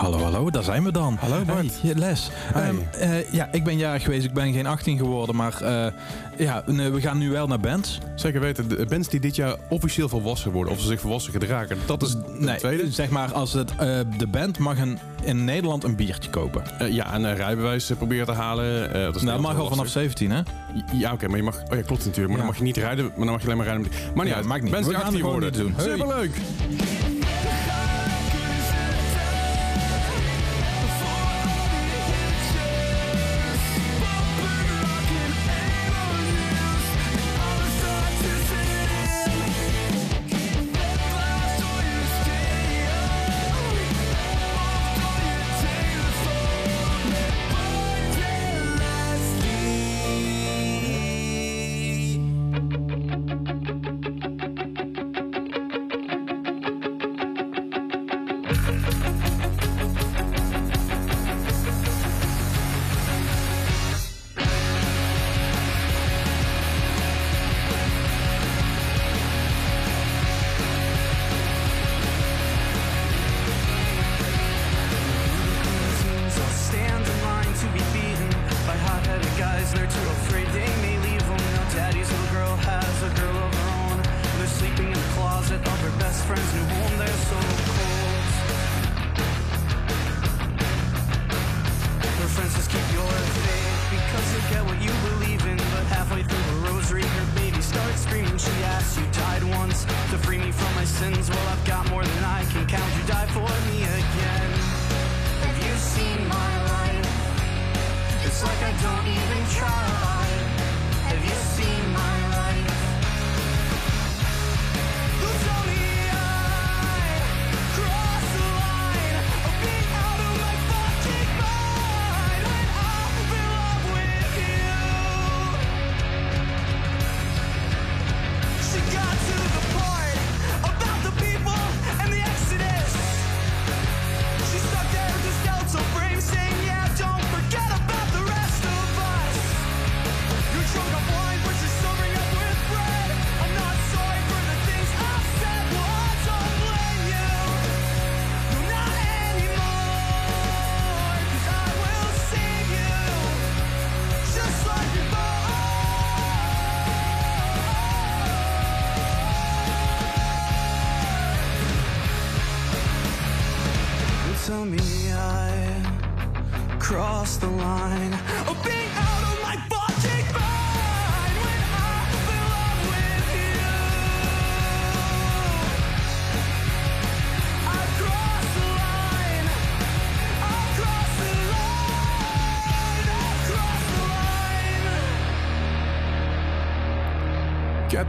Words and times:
Hallo, 0.00 0.18
hallo, 0.18 0.50
daar 0.50 0.62
zijn 0.62 0.84
we 0.84 0.92
dan. 0.92 1.16
Hallo, 1.20 1.44
Bart. 1.44 1.80
Hey, 1.82 1.94
Les. 1.94 2.30
Ehm, 2.54 2.74
eh, 2.98 3.32
ja, 3.32 3.48
ik 3.52 3.64
ben 3.64 3.76
jarig 3.76 4.02
geweest, 4.02 4.24
ik 4.24 4.32
ben 4.32 4.52
geen 4.52 4.66
18 4.66 4.98
geworden, 4.98 5.36
maar 5.36 5.62
eh, 5.62 5.92
ja, 6.38 6.62
we 6.66 7.00
gaan 7.00 7.18
nu 7.18 7.30
wel 7.30 7.46
naar 7.46 7.60
bands. 7.60 7.98
Zeker 8.14 8.40
weten, 8.40 8.68
de 8.68 8.86
bands 8.88 9.08
die 9.08 9.20
dit 9.20 9.36
jaar 9.36 9.56
officieel 9.68 10.08
volwassen 10.08 10.52
worden, 10.52 10.72
of 10.72 10.80
ze 10.80 10.86
zich 10.86 11.00
volwassen 11.00 11.32
gedragen, 11.32 11.76
dat 11.86 12.02
is 12.02 12.10
de 12.10 12.22
Nee, 12.38 12.56
tweede. 12.56 12.90
zeg 12.92 13.08
maar, 13.10 13.32
als 13.32 13.52
het, 13.52 13.70
eh, 13.70 13.98
de 14.18 14.26
band 14.26 14.58
mag 14.58 14.78
een, 14.78 14.98
in 15.22 15.44
Nederland 15.44 15.84
een 15.84 15.96
biertje 15.96 16.30
kopen. 16.30 16.62
Ja, 16.90 17.12
en 17.12 17.24
een 17.24 17.36
rijbewijs 17.36 17.90
proberen 17.98 18.26
te 18.26 18.32
halen. 18.32 18.92
dat 18.92 19.16
is 19.16 19.22
Nou, 19.22 19.40
mag 19.40 19.58
al 19.58 19.68
vanaf 19.68 19.88
17, 19.88 20.30
hè? 20.30 20.40
Ja, 20.92 21.12
oké, 21.12 21.26
maar 21.28 21.36
je 21.36 21.42
mag... 21.42 21.56
Oh 21.70 21.76
ja, 21.76 21.82
klopt 21.82 22.04
natuurlijk. 22.04 22.16
Maar 22.16 22.28
Ja. 22.28 22.36
dan 22.36 22.46
mag 22.46 22.56
je 22.56 22.62
niet 22.62 22.76
rijden, 22.76 23.04
maar 23.04 23.14
dan 23.16 23.26
mag 23.26 23.40
je 23.40 23.44
alleen 23.44 23.56
maar 23.56 23.66
rijden. 23.66 23.82
met- 23.82 24.14
Maar 24.14 24.24
niet 24.24 24.32
Ja, 24.32 24.38
uit. 24.38 24.46
maakt 24.48 24.62
niet. 24.62 24.72
Bands 24.72 24.86
We 24.86 24.92
die 24.94 25.02
gaan 25.02 25.12
18 25.14 25.26
het 25.26 25.52
gewoon 25.52 25.52
worden. 25.74 25.86
doen. 25.86 25.92
Superleuk. 25.98 26.32
teams 26.32 26.99
don't 108.78 109.06
even 109.06 109.46
try. 109.48 110.39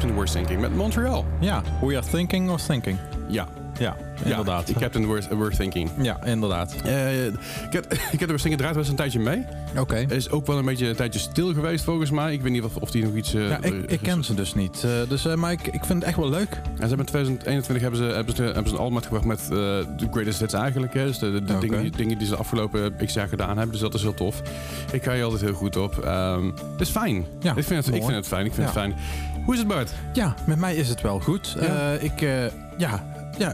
The 0.01 0.07
line. 0.07 0.11
Captain 0.11 0.17
Worst 0.17 0.33
Thinking 0.33 0.61
met 0.61 0.71
Montreal. 0.71 1.25
Ja, 1.41 1.61
we 1.81 1.95
are 1.95 2.01
thinking 2.01 2.49
or 2.49 2.57
thinking. 2.57 2.97
Ja. 3.29 3.60
Ja, 4.23 4.29
inderdaad. 4.29 4.67
Ja, 4.69 4.79
Captain 4.79 5.05
Worst, 5.05 5.27
Worst 5.33 5.57
Thinking. 5.59 5.89
Ja, 6.01 6.23
inderdaad. 6.23 6.75
Eh 6.83 6.93
Captain 7.69 8.27
Worst 8.27 8.41
Thinking 8.41 8.57
draait 8.57 8.73
wel 8.73 8.83
eens 8.83 8.89
een 8.89 8.95
tijdje 8.95 9.19
mee. 9.19 9.45
Oké. 9.77 10.05
Is 10.09 10.29
ook 10.29 10.45
wel 10.47 10.57
een 10.57 10.65
beetje 10.65 10.87
een 10.87 10.95
tijdje 10.95 11.19
stil 11.19 11.53
geweest 11.53 11.83
volgens 11.83 12.11
mij. 12.11 12.33
Ik 12.33 12.41
weet 12.41 12.51
niet 12.51 12.63
of, 12.63 12.75
of 12.75 12.91
die 12.91 13.03
nog 13.03 13.13
iets... 13.13 13.33
eh, 13.33 13.49
Ja, 13.49 13.57
ik, 13.61 13.73
ik 13.91 13.99
ken 14.01 14.23
ze 14.23 14.33
dus 14.33 14.53
niet. 14.53 14.83
Eh, 14.83 14.91
dus, 15.09 15.25
eh, 15.25 15.35
maar 15.35 15.51
ik, 15.51 15.67
ik 15.67 15.85
vind 15.85 15.99
het 15.99 16.03
echt 16.03 16.17
wel 16.17 16.29
leuk. 16.29 16.49
En 16.51 16.61
ze 16.75 16.87
hebben 16.87 16.97
in 16.97 17.05
2021 17.05 17.81
hebben 17.81 17.99
ze, 17.99 18.15
hebben 18.15 18.35
ze, 18.35 18.43
hebben 18.43 18.67
ze 18.67 18.73
een 18.73 18.79
album 18.81 18.95
uitgebracht 18.95 19.25
met 19.25 19.39
eh, 19.41 19.47
de 19.49 20.07
greatest 20.11 20.39
hits 20.39 20.53
eigenlijk. 20.53 20.93
Hè. 20.93 21.05
Dus 21.05 21.19
de, 21.19 21.31
de, 21.43 21.57
dingen, 21.57 21.81
die, 21.81 21.91
dingen 21.91 22.17
die 22.17 22.27
ze 22.27 22.33
de 22.33 22.39
afgelopen 22.39 22.95
x 23.05 23.13
jaar 23.13 23.27
gedaan 23.27 23.47
hebben. 23.57 23.71
Dus 23.71 23.79
dat 23.79 23.93
is 23.93 24.01
heel 24.01 24.13
tof. 24.13 24.41
Ik 24.91 25.03
ga 25.03 25.11
je 25.13 25.23
altijd 25.23 25.41
heel 25.41 25.53
goed 25.53 25.75
op. 25.77 25.97
Ehm 25.97 26.45
het 26.71 26.81
is 26.81 26.89
fijn. 26.89 27.25
Ja, 27.39 27.55
ik, 27.55 27.63
vind 27.63 27.85
het, 27.85 27.95
ik 27.95 28.03
vind 28.03 28.15
het 28.15 28.27
fijn. 28.27 28.45
Ik 28.45 28.53
vind 28.53 28.67
Ja. 28.67 28.73
het 28.73 28.81
fijn. 28.81 28.95
Hoe 29.45 29.53
is 29.53 29.59
het 29.59 29.67
Bart? 29.69 29.91
Ja, 30.13 30.35
met 30.45 30.59
mij 30.59 30.75
is 30.75 30.89
het 30.89 31.01
wel 31.01 31.19
goed. 31.19 31.55
Ja. 31.59 31.93
Eh, 31.93 32.03
ik, 32.03 32.21
eh, 32.21 32.45
ja, 32.77 33.03
ja, 33.37 33.53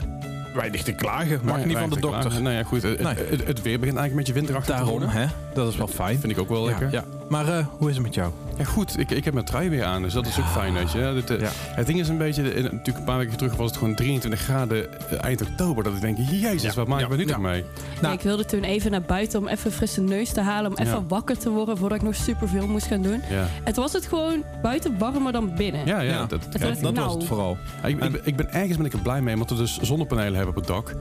weinig 0.53 0.83
te 0.83 0.91
klagen. 0.91 1.39
Mag 1.43 1.65
niet 1.65 1.77
van 1.77 1.89
de 1.89 1.99
dokter. 1.99 2.41
Nou 2.41 2.55
ja, 2.55 2.63
goed. 2.63 2.81
Het, 2.81 3.01
Nee. 3.01 3.13
het, 3.15 3.47
het 3.47 3.61
weer 3.61 3.79
begint 3.79 3.97
eigenlijk 3.97 4.13
met 4.13 4.27
je 4.27 4.33
winterachtig 4.33 4.75
te 4.75 4.81
Daarom, 4.81 4.99
worden. 4.99 5.21
hè? 5.21 5.25
Dat 5.53 5.71
is 5.71 5.77
wel 5.77 5.87
fijn. 5.87 6.19
Vind 6.19 6.31
ik 6.33 6.39
ook 6.39 6.49
wel 6.49 6.65
lekker. 6.65 6.87
ja. 6.91 7.03
Maar 7.29 7.47
eh, 7.57 7.65
hoe 7.77 7.89
is 7.89 7.95
het 7.95 8.03
met 8.05 8.13
jou? 8.13 8.31
Ja, 8.57 8.63
goed. 8.63 8.99
Ik, 8.99 9.11
ik 9.11 9.25
heb 9.25 9.33
mijn 9.33 9.45
trui 9.45 9.69
weer 9.69 9.83
aan, 9.83 10.01
dus 10.01 10.13
dat 10.13 10.25
is 10.27 10.39
ook 10.39 10.45
fijn, 10.45 10.73
weet 10.73 10.91
je. 10.91 11.11
Dit, 11.13 11.29
eh, 11.29 11.39
Ja. 11.39 11.49
Het 11.53 11.85
ding 11.87 11.99
is 11.99 12.07
een 12.09 12.17
beetje, 12.17 12.41
natuurlijk 12.43 12.97
een 12.97 13.03
paar 13.03 13.17
weken 13.17 13.37
terug 13.37 13.55
was 13.55 13.67
het 13.69 13.77
gewoon 13.77 13.95
23 13.95 14.39
graden 14.39 15.09
eh, 15.09 15.23
eind 15.23 15.41
oktober. 15.41 15.83
Dat 15.83 15.93
ik 15.93 16.01
denk, 16.01 16.17
jezus, 16.31 16.75
wat 16.75 16.87
maken 16.87 17.03
Ja. 17.05 17.11
we 17.11 17.17
nu 17.17 17.25
Ja. 17.27 17.33
toch 17.33 17.41
mee? 17.41 17.63
Nou. 18.01 18.13
ik 18.13 18.21
wilde 18.21 18.45
toen 18.45 18.63
even 18.63 18.91
naar 18.91 19.01
buiten 19.01 19.39
om 19.39 19.47
even 19.47 19.65
een 19.65 19.77
frisse 19.77 20.01
neus 20.01 20.29
te 20.31 20.41
halen. 20.41 20.71
Om 20.71 20.77
even 20.77 20.93
Ja. 20.93 21.03
wakker 21.07 21.37
te 21.37 21.49
worden 21.49 21.77
voordat 21.77 21.97
ik 21.97 22.03
nog 22.03 22.15
superveel 22.15 22.67
moest 22.67 22.85
gaan 22.87 23.01
doen. 23.01 23.21
Ja, 23.29 23.47
En 23.63 23.73
toen 23.73 23.83
was 23.83 23.93
het 23.93 24.05
gewoon 24.07 24.43
buiten 24.61 24.97
warmer 24.97 25.31
dan 25.31 25.55
binnen. 25.55 25.85
ja, 25.85 25.99
ja. 25.99 26.11
Ja. 26.11 26.25
Dat, 26.25 26.41
ja. 26.51 26.67
ik, 26.67 26.81
Dat 26.81 26.81
was 26.81 26.93
nou, 26.93 27.17
het 27.17 27.27
vooral. 27.27 27.57
Ja, 27.81 27.87
ik, 27.87 28.03
ik, 28.03 28.11
ben- 28.11 28.21
ik 28.23 28.35
ben 28.35 28.53
ergens 28.53 28.77
ben 28.77 28.85
ik 28.85 28.93
er 28.93 28.99
blij 28.99 29.21
mee, 29.21 29.33
omdat 29.33 29.49
we 29.49 29.55
dus 29.55 29.79
zonnepanelen 29.81 30.33
hebben 30.35 30.49
op 30.49 30.55
het 30.55 30.67
dak. 30.67 30.93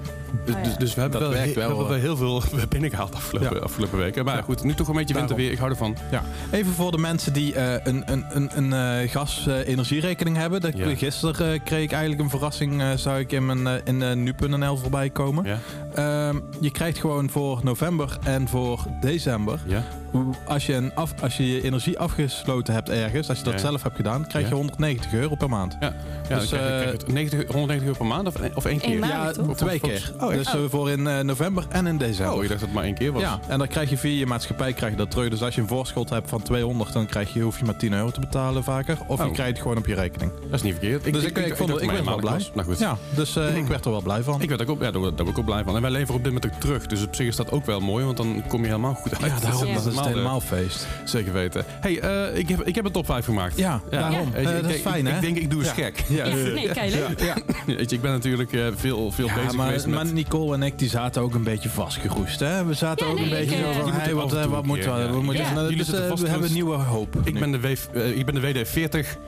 Dus, 0.44 0.54
Ah, 0.54 0.60
ja. 0.62 0.68
dus, 0.68 0.76
dus 0.76 0.94
we 0.94 1.00
hebben 1.00 1.20
Dat 1.20 1.28
wel, 1.28 1.38
werkt 1.38 1.54
he- 1.54 1.60
wel, 1.60 1.68
we 1.68 1.74
hebben 1.76 1.92
wel 1.92 2.16
heel 2.16 2.16
veel 2.16 2.42
binnengehaald 2.68 3.14
afgelopen, 3.14 3.56
Ja. 3.56 3.62
afgelopen 3.62 3.98
weken. 3.98 4.24
Maar 4.24 4.36
Ja. 4.36 4.42
goed, 4.42 4.62
nu 4.64 4.74
toch 4.74 4.88
een 4.88 4.94
beetje 4.94 5.14
winter 5.14 5.36
weer. 5.36 5.50
Ik 5.50 5.58
hou 5.58 5.70
ervan. 5.70 5.96
Ja. 6.10 6.22
Even 6.50 6.72
voor 6.72 6.90
de 6.90 6.98
mensen 6.98 7.32
die 7.32 7.45
eh, 7.54 7.72
een, 7.84 8.02
een, 8.06 8.24
een, 8.28 8.50
een 8.54 8.72
eh, 9.02 9.10
gas-energierekening 9.10 10.36
hebben. 10.36 10.60
Dat, 10.60 10.76
Ja. 10.76 10.94
Gisteren 10.96 11.52
eh, 11.52 11.60
kreeg 11.64 11.82
ik 11.82 11.90
eigenlijk 11.92 12.22
een 12.22 12.30
verrassing. 12.30 12.80
eh 12.82 12.90
zou 12.96 13.18
ik 13.18 13.32
in, 13.32 13.46
mijn, 13.62 13.80
in 13.84 14.22
nu.nl 14.22 14.76
voorbij 14.76 15.10
komen. 15.10 15.44
Ja? 15.44 15.58
Ehm, 15.94 16.36
je 16.60 16.70
krijgt 16.70 16.98
gewoon 16.98 17.30
voor 17.30 17.60
november 17.62 18.18
en 18.24 18.48
voor 18.48 18.84
december. 19.00 19.58
Ja? 19.66 19.82
hoe- 20.10 20.34
Als 20.46 20.66
je, 20.66 20.74
een 20.74 20.94
af, 20.94 21.14
als 21.22 21.36
je 21.36 21.52
je 21.52 21.62
energie 21.62 21.98
afgesloten 21.98 22.74
hebt 22.74 22.88
ergens, 22.88 23.28
als 23.28 23.38
je 23.38 23.44
dat 23.44 23.52
Ja. 23.52 23.58
zelf 23.58 23.82
hebt 23.82 23.96
gedaan, 23.96 24.26
krijg 24.26 24.44
je 24.44 24.50
Ja. 24.50 24.56
190 24.56 25.12
euro 25.12 25.34
per 25.34 25.48
maand. 25.48 25.76
Ja, 25.80 25.94
ja 26.28 26.38
Dus, 26.38 26.48
dan 26.48 26.58
krijg, 26.58 26.60
je- 26.60 26.74
eh, 26.74 26.80
krijg 26.80 26.84
je 26.84 27.04
het 27.04 27.12
90, 27.12 27.52
190 27.52 27.86
euro 27.88 27.98
per 27.98 28.06
maand 28.06 28.26
of, 28.28 28.34
of 28.54 28.64
één 28.64 28.78
keer? 28.80 28.90
Eén 28.92 28.98
maand. 28.98 29.36
Ja, 29.36 29.42
toch? 29.42 29.56
twee 29.56 29.80
keer. 29.80 30.12
Oh, 30.20 30.28
dus 30.30 30.54
voor 30.68 30.90
in 30.90 31.06
eh, 31.06 31.20
november 31.20 31.64
en 31.68 31.86
in 31.86 31.98
december. 31.98 32.34
Oh, 32.34 32.42
ik 32.42 32.48
dacht 32.48 32.60
dat 32.60 32.68
het 32.68 32.72
maar 32.78 32.84
één 32.84 32.94
keer 32.94 33.12
was. 33.12 33.22
Ja, 33.22 33.38
en 33.48 33.58
dan 33.58 33.68
krijg 33.68 33.90
je 33.90 33.96
via 33.96 34.18
je 34.18 34.26
maatschappij 34.26 34.72
krijg 34.72 34.92
je 34.92 34.98
dat 34.98 35.10
terug. 35.10 35.28
Dus 35.30 35.42
als 35.42 35.54
je 35.54 35.60
een 35.60 35.68
voorschot 35.68 36.10
hebt 36.10 36.28
van 36.28 36.42
200, 36.42 36.92
dan 36.92 37.06
krijg 37.06 37.32
je, 37.32 37.35
hoef 37.42 37.58
je 37.58 37.64
maar 37.64 37.76
10 37.76 37.92
euro 37.92 38.10
te 38.10 38.20
betalen 38.20 38.64
vaker. 38.64 38.98
Of 39.06 39.18
je 39.18 39.24
Oh. 39.26 39.32
krijgt 39.32 39.52
het 39.52 39.60
gewoon 39.62 39.76
op 39.76 39.86
je 39.86 39.94
rekening. 39.94 40.30
Dat 40.40 40.52
is 40.52 40.62
niet 40.62 40.72
verkeerd. 40.72 41.12
dus 41.12 41.24
ik, 41.24 41.38
ik, 41.38 41.56
vond, 41.56 41.68
dacht 41.70 41.82
ik 41.82 41.90
werd 41.90 42.04
wel 42.04 42.16
blij. 42.16 42.32
was. 42.32 42.50
Nou 42.54 42.66
goed. 42.66 42.78
Ja, 42.78 42.96
dus 43.14 43.36
eh, 43.36 43.56
ik 43.56 43.66
werd 43.66 43.84
er 43.84 43.90
wel 43.90 44.02
blij 44.02 44.22
van. 44.22 44.40
Ik 44.42 44.48
werd 44.48 44.62
ook 44.62 44.68
op, 44.70 44.80
ja, 44.82 44.90
daar 44.90 45.00
word 45.00 45.20
ik 45.20 45.38
ook 45.38 45.44
blij 45.44 45.62
van. 45.64 45.76
En 45.76 45.82
wij 45.82 45.90
leveren 45.90 46.14
op 46.14 46.24
dit 46.24 46.32
moment 46.32 46.54
ook 46.54 46.60
terug. 46.60 46.86
Dus 46.86 47.04
op 47.04 47.14
zich 47.14 47.26
is 47.26 47.36
dat 47.36 47.50
ook 47.50 47.66
wel 47.66 47.80
mooi, 47.80 48.04
want 48.04 48.16
dan 48.16 48.42
kom 48.48 48.60
je 48.60 48.66
helemaal 48.66 48.94
goed 48.94 49.22
uit. 49.22 49.32
Ja, 49.32 49.38
daarom. 49.40 49.66
Ja. 49.66 49.74
Dat 49.74 49.86
is 49.86 49.94
het 49.96 50.04
Helemaal, 50.04 50.08
helemaal 50.08 50.40
feest. 50.40 50.82
eh, 51.02 51.06
Zeker 51.08 51.32
weten. 51.32 51.64
hey, 51.68 52.00
eh, 52.00 52.38
ik, 52.38 52.48
heb, 52.48 52.62
ik 52.62 52.74
heb 52.74 52.84
een 52.84 52.92
top 52.92 53.06
5 53.06 53.24
gemaakt. 53.24 53.56
Ja, 53.58 53.80
daarom. 53.90 54.28
Je, 54.32 54.36
Eh, 54.36 54.44
dat 54.44 54.64
is 54.70 54.74
ik- 54.76 54.80
fijn, 54.82 55.06
ik, 55.06 55.12
hè? 55.12 55.14
Ik 55.16 55.20
denk, 55.22 55.36
ik 55.36 55.50
doe 55.50 55.58
eens 55.60 55.68
Ja. 55.68 55.74
gek. 55.84 56.04
Ja, 56.08 56.26
Ja, 56.26 56.34
nee, 56.34 56.68
kijk, 56.72 56.90
leuk. 56.92 57.20
ja. 57.20 57.34
Weet 57.76 57.90
je, 57.90 57.96
ik 57.96 58.02
ben 58.02 58.12
natuurlijk 58.12 58.52
eh, 58.52 58.66
veel, 58.76 59.10
veel 59.10 59.26
Ja, 59.26 59.34
bezig 59.34 59.52
maar, 59.52 59.66
geweest 59.66 59.86
met... 59.86 59.94
maar 59.94 60.06
Nicole 60.12 60.54
en 60.54 60.62
ik 60.62 60.78
die 60.78 60.88
zaten 60.88 61.22
ook 61.22 61.34
een 61.34 61.42
beetje 61.42 61.68
vastgeroest. 61.68 62.40
Hè? 62.40 62.64
We 62.64 62.74
zaten 62.74 63.06
ook 63.06 63.18
een 63.18 63.28
beetje 63.28 63.56
ik, 63.56 63.62
zo 63.62 63.68
eh, 63.70 63.76
van, 63.76 63.82
wat, 64.14 64.32
eh, 64.34 64.40
een 64.42 64.48
moeten 64.64 64.94
we? 64.94 65.00
keer, 65.00 65.84
we 66.16 66.24
eh, 66.24 66.30
hebben 66.30 66.52
nieuwe 66.52 66.74
hoop. 66.76 67.16
Ik, 67.26 67.34
nu. 67.34 67.40
ben 67.40 67.50
de 67.52 67.60
w, 67.60 67.64
eh, 67.96 68.16
ik 68.18 68.26
ben 68.26 68.34
de 68.34 68.40
WD-40 68.40 69.18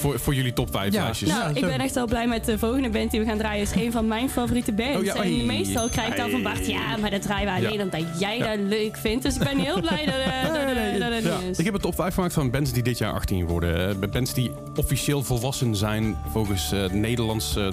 voor, 0.00 0.18
voor 0.20 0.34
jullie 0.34 0.52
top 0.52 0.68
5 0.70 0.92
Ja. 0.92 1.02
lijstjes. 1.02 1.28
Nou, 1.28 1.40
Ja, 1.42 1.48
ik 1.54 1.60
ben 1.66 1.80
echt 1.80 1.94
wel 1.94 2.06
blij 2.06 2.26
met 2.26 2.44
de 2.44 2.58
volgende 2.58 2.88
band 2.90 3.10
die 3.10 3.20
we 3.20 3.26
gaan 3.26 3.38
draaien. 3.38 3.62
is 3.62 3.74
een 3.74 3.92
van 3.92 4.06
mijn 4.08 4.28
favoriete 4.30 4.72
bands. 4.72 4.96
Oh 4.96 5.04
ja, 5.04 5.14
en 5.14 5.46
meestal 5.46 5.88
krijg 5.88 6.08
ik 6.08 6.16
dan 6.16 6.30
van 6.30 6.42
Bart, 6.42 6.66
ja, 6.66 6.96
maar 7.00 7.10
dat 7.10 7.22
draaien 7.22 7.46
we 7.46 7.52
alleen 7.66 7.78
Ja. 7.78 7.82
omdat 7.82 8.02
jij 8.18 8.38
dat 8.38 8.58
leuk 8.58 8.96
vindt. 8.96 9.22
Dus 9.22 9.34
ik 9.34 9.42
ben 9.44 9.58
heel 9.58 9.80
blij 9.80 10.04
dat, 10.04 10.14
eh, 10.14 10.42
dat, 10.42 10.56
eh, 10.56 11.00
dat 11.00 11.22
niet 11.40 11.50
is. 11.50 11.58
Ik 11.58 11.64
heb 11.64 11.74
een 11.74 11.80
top 11.80 11.94
5 11.94 12.14
gemaakt 12.14 12.34
van 12.34 12.50
bands 12.50 12.72
die 12.72 12.82
dit 12.82 12.98
jaar 12.98 13.12
18 13.12 13.46
worden. 13.46 13.88
Eh, 14.02 14.08
bands 14.10 14.34
die 14.34 14.50
officieel 14.76 15.22
volwassen 15.22 15.76
zijn 15.76 16.16
volgens 16.32 16.72
eh 16.72 16.84
Nederlandse 16.90 17.72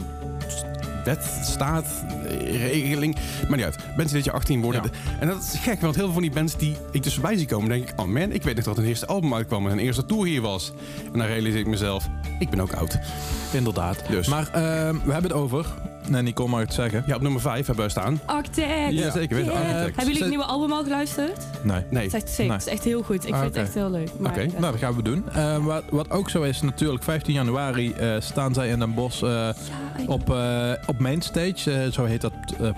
wet, 1.04 1.40
staat, 1.44 1.86
regeling. 2.44 3.16
Maar 3.48 3.58
niet 3.58 3.66
uit. 3.66 3.78
Bands 3.96 4.12
die 4.12 4.14
dit 4.14 4.24
jaar 4.24 4.36
18 4.36 4.62
worden. 4.62 4.84
Ja. 4.84 5.20
En 5.20 5.28
dat 5.28 5.38
is 5.54 5.60
gek, 5.60 5.82
want 5.82 5.96
heel 5.96 6.04
veel 6.04 6.14
van 6.14 6.22
die 6.22 6.32
bands 6.32 6.58
die 6.58 6.76
ik 6.92 7.04
dus 7.04 7.14
voorbij 7.14 7.38
zie 7.38 7.48
komen, 7.48 7.70
denk 7.70 7.90
ik, 7.90 8.00
oh 8.00 8.06
man, 8.06 8.32
ik 8.32 8.44
weet 8.44 8.56
nog 8.56 8.66
dat 8.66 8.78
hun 8.78 8.86
eerste 8.86 9.06
album 9.06 9.34
uitkwam 9.34 9.64
en 9.64 9.70
hun 9.70 9.80
eerste 9.80 10.06
tour 10.06 10.26
hier 10.26 10.42
was. 10.42 10.72
En 11.12 11.20
dan 11.20 11.28
realiseer 11.28 11.60
ik 11.60 11.68
mezelf, 11.68 12.10
ik 12.40 12.50
ben 12.50 12.60
ook 12.60 12.74
oud. 12.74 13.00
Inderdaad. 13.54 14.04
Dus. 14.10 14.28
Maar 14.28 14.48
ehm, 14.48 14.96
we 15.04 15.12
hebben 15.12 15.32
het 15.32 15.40
over. 15.40 15.66
Nee, 16.10 16.22
Nicole 16.22 16.50
mag 16.50 16.60
het 16.60 16.74
zeggen. 16.74 17.04
Ja, 17.08 17.16
op 17.16 17.22
nummer 17.22 17.42
5 17.42 17.66
hebben 17.66 17.86
we 17.86 17.92
staan. 17.92 18.20
Architect. 18.26 18.92
Ja, 18.92 19.12
zeker 19.12 19.36
weten. 19.36 19.52
Yeah. 19.52 19.64
Architect. 19.66 19.86
Hebben 19.86 20.06
jullie 20.06 20.20
het 20.20 20.30
nieuwe 20.30 20.44
album 20.46 20.72
al 20.72 20.84
geluisterd? 20.84 21.38
Nee. 21.62 21.82
Nee. 21.90 22.04
Het 22.04 22.14
is 22.14 22.22
echt 22.24 22.30
sick. 22.30 22.48
Nee. 22.48 22.58
Het 22.58 22.66
is 22.66 22.72
echt 22.74 22.84
heel 22.84 23.02
goed. 23.04 23.28
Ik 23.28 23.34
Ah, 23.34 23.40
vind 23.42 23.56
het 23.56 23.64
echt 23.66 23.74
heel 23.74 23.92
leuk. 23.92 24.10
Maar, 24.20 24.32
Oké. 24.32 24.46
Nou, 24.46 24.62
dat 24.72 24.76
gaan 24.76 24.96
we 24.96 25.02
doen. 25.02 25.24
Eh, 25.34 25.58
wat, 25.66 25.84
wat 25.90 26.10
ook 26.12 26.30
zo 26.30 26.42
is, 26.42 26.62
natuurlijk 26.62 27.04
15 27.04 27.34
januari 27.34 27.94
eh, 27.94 28.16
staan 28.20 28.54
zij 28.54 28.68
in 28.70 28.80
Den 28.80 28.94
Bosch 28.94 29.22
eh, 29.24 29.30
ja, 29.30 29.54
op, 30.08 30.30
eh, 30.34 30.72
op 30.86 31.00
Mainstage. 31.00 31.72
eh, 31.72 31.92
zo 31.92 32.06
heet 32.06 32.22
dat 32.22 32.34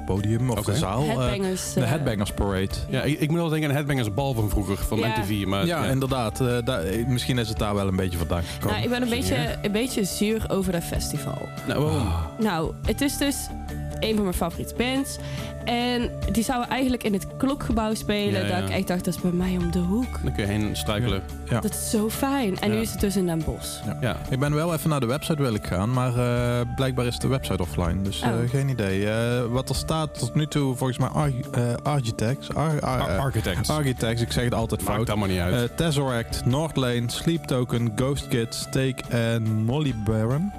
podium 0.06 0.50
of 0.50 0.62
de 0.66 0.76
zaal. 0.76 1.04
Headbangers. 1.04 1.74
de 1.74 1.82
Headbangers 1.86 2.32
Parade. 2.32 2.70
Ja, 2.90 3.02
ik, 3.02 3.20
ik 3.20 3.30
moet 3.30 3.40
wel 3.40 3.50
denken 3.50 3.70
aan 3.70 3.76
Headbangers 3.76 4.14
Bal 4.14 4.34
van 4.34 4.50
vroeger, 4.50 4.78
van 4.78 4.98
Ja. 4.98 5.08
MTV. 5.08 5.46
Maar, 5.46 5.66
ja, 5.66 5.86
inderdaad. 5.86 6.42
eh, 6.42 6.48
daar- 6.64 6.84
eh, 6.84 7.06
misschien 7.08 7.38
is 7.38 7.50
het 7.50 7.60
daar 7.60 7.76
wel 7.76 7.88
een 7.88 7.96
beetje 7.96 8.18
vandaan 8.18 8.44
gekomen. 8.44 8.74
Nou, 8.74 8.84
ik 8.84 8.90
ben 8.90 9.02
een 9.02 9.10
beetje, 9.10 9.56
een 9.62 9.72
beetje 9.72 10.04
zuur 10.04 10.46
over 10.48 10.72
dat 10.72 10.84
festival. 10.84 11.50
Nou, 11.68 11.84
waarom? 11.84 12.08
Nou, 12.40 12.72
het 12.86 13.02
is 13.02 13.15
dus 13.18 13.36
een 14.00 14.14
van 14.16 14.24
mijn 14.24 14.36
favoriete 14.36 14.74
bands. 14.76 15.18
En 15.66 16.12
die 16.32 16.44
zouden 16.44 16.70
eigenlijk 16.70 17.04
in 17.04 17.14
het 17.14 17.28
klokgebouw 17.38 17.94
spelen. 17.94 18.42
Ja, 18.42 18.48
ja. 18.48 18.60
Dat 18.60 18.70
ik 18.70 18.76
echt 18.76 18.88
dacht, 18.88 19.06
dat 19.06 19.16
is 19.16 19.22
bij 19.22 19.32
mij 19.32 19.58
om 19.58 19.72
de 19.72 19.80
hoek. 19.80 20.20
Dan 20.24 20.34
kun 20.34 20.46
je 20.46 20.52
heen 20.52 20.76
struikelen. 20.76 21.22
Dat 21.50 21.64
is 21.64 21.90
zo 21.90 22.10
fijn. 22.10 22.60
En 22.60 22.70
Ja. 22.70 22.76
nu 22.76 22.82
is 22.82 22.92
het 22.92 23.00
dus 23.00 23.16
in 23.16 23.26
Den 23.26 23.44
Bosch. 23.46 23.80
Ja. 24.02 24.18
Ik 24.30 24.40
ben 24.40 24.54
wel 24.54 24.74
even 24.74 24.90
naar 24.90 25.00
de 25.00 25.06
website 25.06 25.42
wil 25.42 25.54
ik 25.54 25.66
gaan, 25.66 25.92
maar 25.94 26.18
eh, 26.18 26.68
blijkbaar 26.76 27.06
is 27.06 27.20
de 27.20 27.28
website 27.28 27.62
offline. 27.62 28.02
Dus 28.02 28.22
eh, 28.22 28.30
Oh. 28.30 28.50
geen 28.50 28.70
idee. 28.70 29.10
Eh, 29.10 29.46
wat 29.50 29.70
er 29.70 29.76
staat 29.76 30.20
tot 30.20 30.36
nu 30.36 30.48
toe, 30.48 30.76
volgens 30.76 30.98
mij 31.00 31.08
Ar- 31.10 31.32
eh, 31.52 31.62
Architects. 31.84 32.54
Ar- 32.54 32.82
Ar- 32.82 33.02
Ar- 33.02 33.18
Architects. 33.18 33.70
Architects, 33.70 34.22
ik 34.22 34.32
zeg 34.32 34.44
het 34.44 34.54
altijd 34.54 34.82
Maakt 34.84 34.96
fout. 34.96 35.10
allemaal 35.10 35.28
niet 35.28 35.40
uit. 35.40 35.70
Eh 35.70 35.76
Tesseract, 35.78 36.46
Northlane, 36.46 37.04
Sleep 37.08 37.44
Token, 37.44 37.92
Ghost 37.96 38.28
Kids, 38.28 38.60
Steak 38.60 39.00
en 39.10 39.44
Molly 39.64 39.96
Baron. 40.06 40.52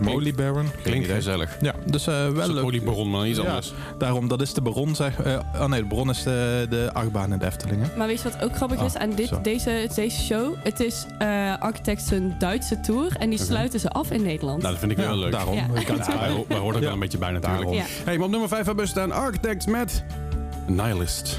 Molly 0.00 0.34
Baron? 0.34 0.66
Geen 0.66 0.82
Klinkt 0.82 1.08
gezellig. 1.10 1.56
Ja, 1.60 1.74
dus 1.84 2.06
eh, 2.06 2.28
wel 2.28 2.48
leuk. 2.52 2.64
oliebaron, 2.64 3.10
maar 3.10 3.26
iets 3.26 3.38
Ja. 3.38 3.44
anders. 3.44 3.72
Daarom, 3.98 4.28
dat 4.28 4.40
is 4.40 4.54
de 4.54 4.62
bron, 4.62 4.94
zeg. 4.94 5.20
eh 5.22 5.38
oh 5.54 5.66
nee, 5.66 5.80
de 5.80 5.86
bron 5.86 6.10
is 6.10 6.22
de, 6.22 6.66
de 6.70 6.90
achtbaan 6.92 7.32
in 7.32 7.38
de 7.38 7.44
Eftelingen. 7.46 7.90
Maar 7.96 8.06
weet 8.06 8.22
je 8.22 8.30
wat 8.30 8.42
ook 8.42 8.56
grappig 8.56 8.78
Ah, 8.78 8.84
is 8.84 8.96
aan 8.96 9.10
dit, 9.10 9.28
zo. 9.28 9.40
deze, 9.40 9.88
deze 9.94 10.22
show? 10.22 10.54
Het 10.62 10.80
is 10.80 11.06
eh 11.18 11.52
Architects 11.58 12.10
een 12.10 12.34
Duitse 12.38 12.80
tour. 12.80 13.16
En 13.18 13.30
die 13.30 13.38
sluiten 13.38 13.80
ze 13.80 13.88
af 13.90 14.10
in 14.10 14.22
Nederland. 14.22 14.58
Nou, 14.62 14.70
dat 14.70 14.80
vind 14.80 14.92
ik 14.92 14.98
wel 14.98 15.16
leuk. 15.16 15.32
Daarom. 15.32 15.54
Ja. 15.54 15.66
Ik 15.74 15.86
kan 15.86 15.96
Ja, 15.96 16.18
wij, 16.18 16.30
ho- 16.30 16.44
wij 16.48 16.58
horen 16.58 16.74
er 16.74 16.80
Ja. 16.80 16.84
wel 16.84 16.92
een 16.94 16.98
beetje 17.00 17.18
bij 17.18 17.30
natuurlijk. 17.30 17.60
Daarom. 17.62 17.78
Ja. 17.78 17.84
Hey, 18.04 18.16
maar 18.16 18.24
op 18.24 18.30
nummer 18.30 18.48
5 18.48 18.66
hebben 18.66 18.84
we 18.84 18.90
staan 18.90 19.12
Architects 19.12 19.66
met 19.66 20.04
Nihilist. 20.66 21.38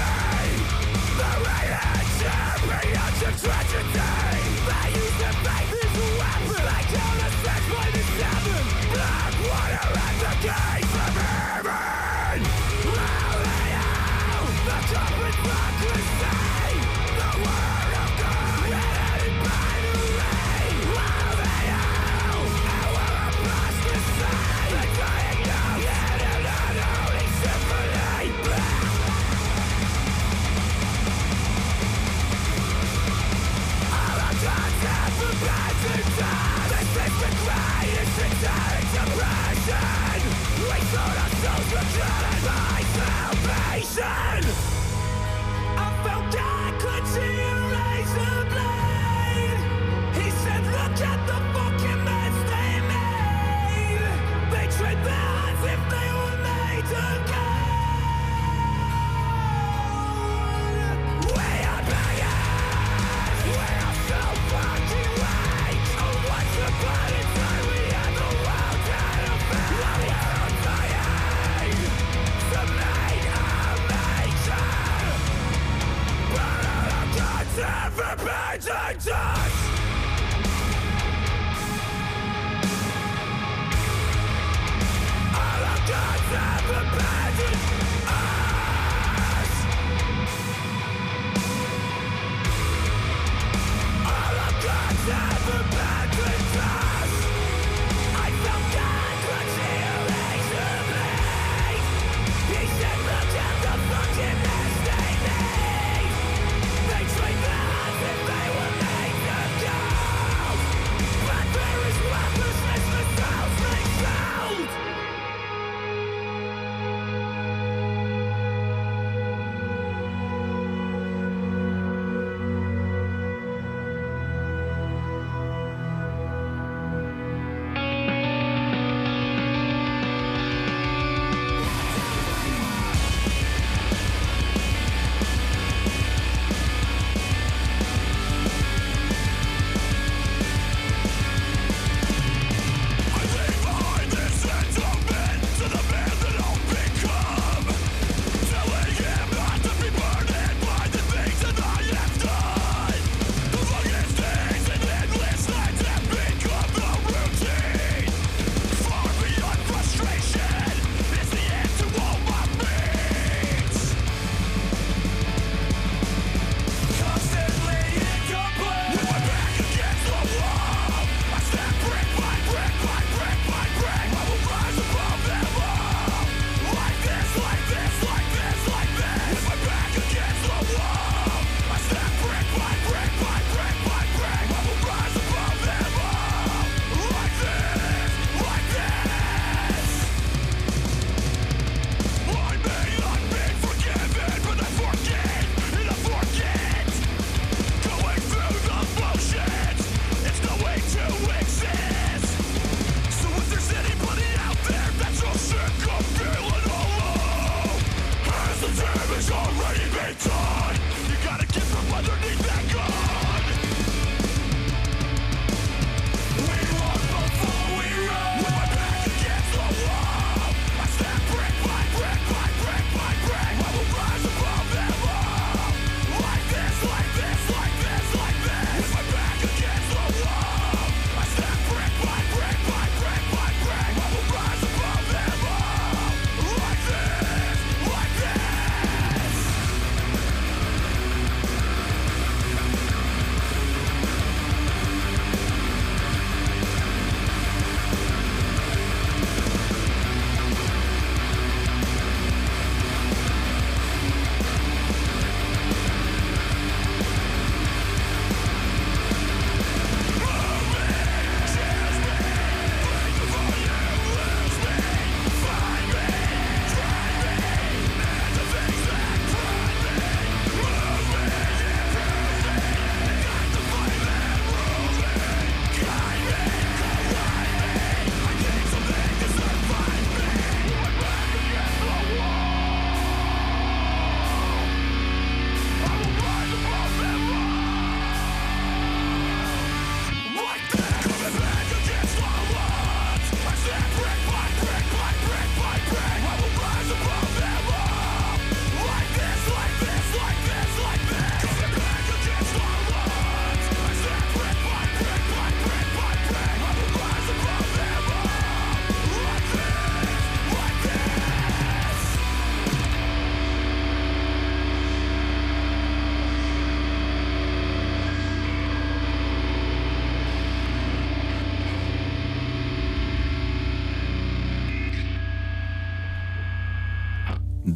Experience 2.21 3.21
of 3.23 3.33
tragedy 3.41 3.89
They 4.67 4.89
use 4.93 5.17
their 5.17 5.33
faith 5.41 5.73
as 5.73 5.97
a 5.97 6.09
weapon 6.21 6.65
Like 6.65 6.93
on 7.01 7.17
a 7.17 7.31
sex 7.41 8.00
I 43.73 43.79
felt 46.03 46.25
God 46.33 46.79
clutching 46.81 47.39
a 47.39 47.55
razor 47.71 48.43
blade. 48.51 49.59
He 50.21 50.29
said, 50.43 50.63
Look 50.65 50.99
at 50.99 51.19
the 51.25 51.39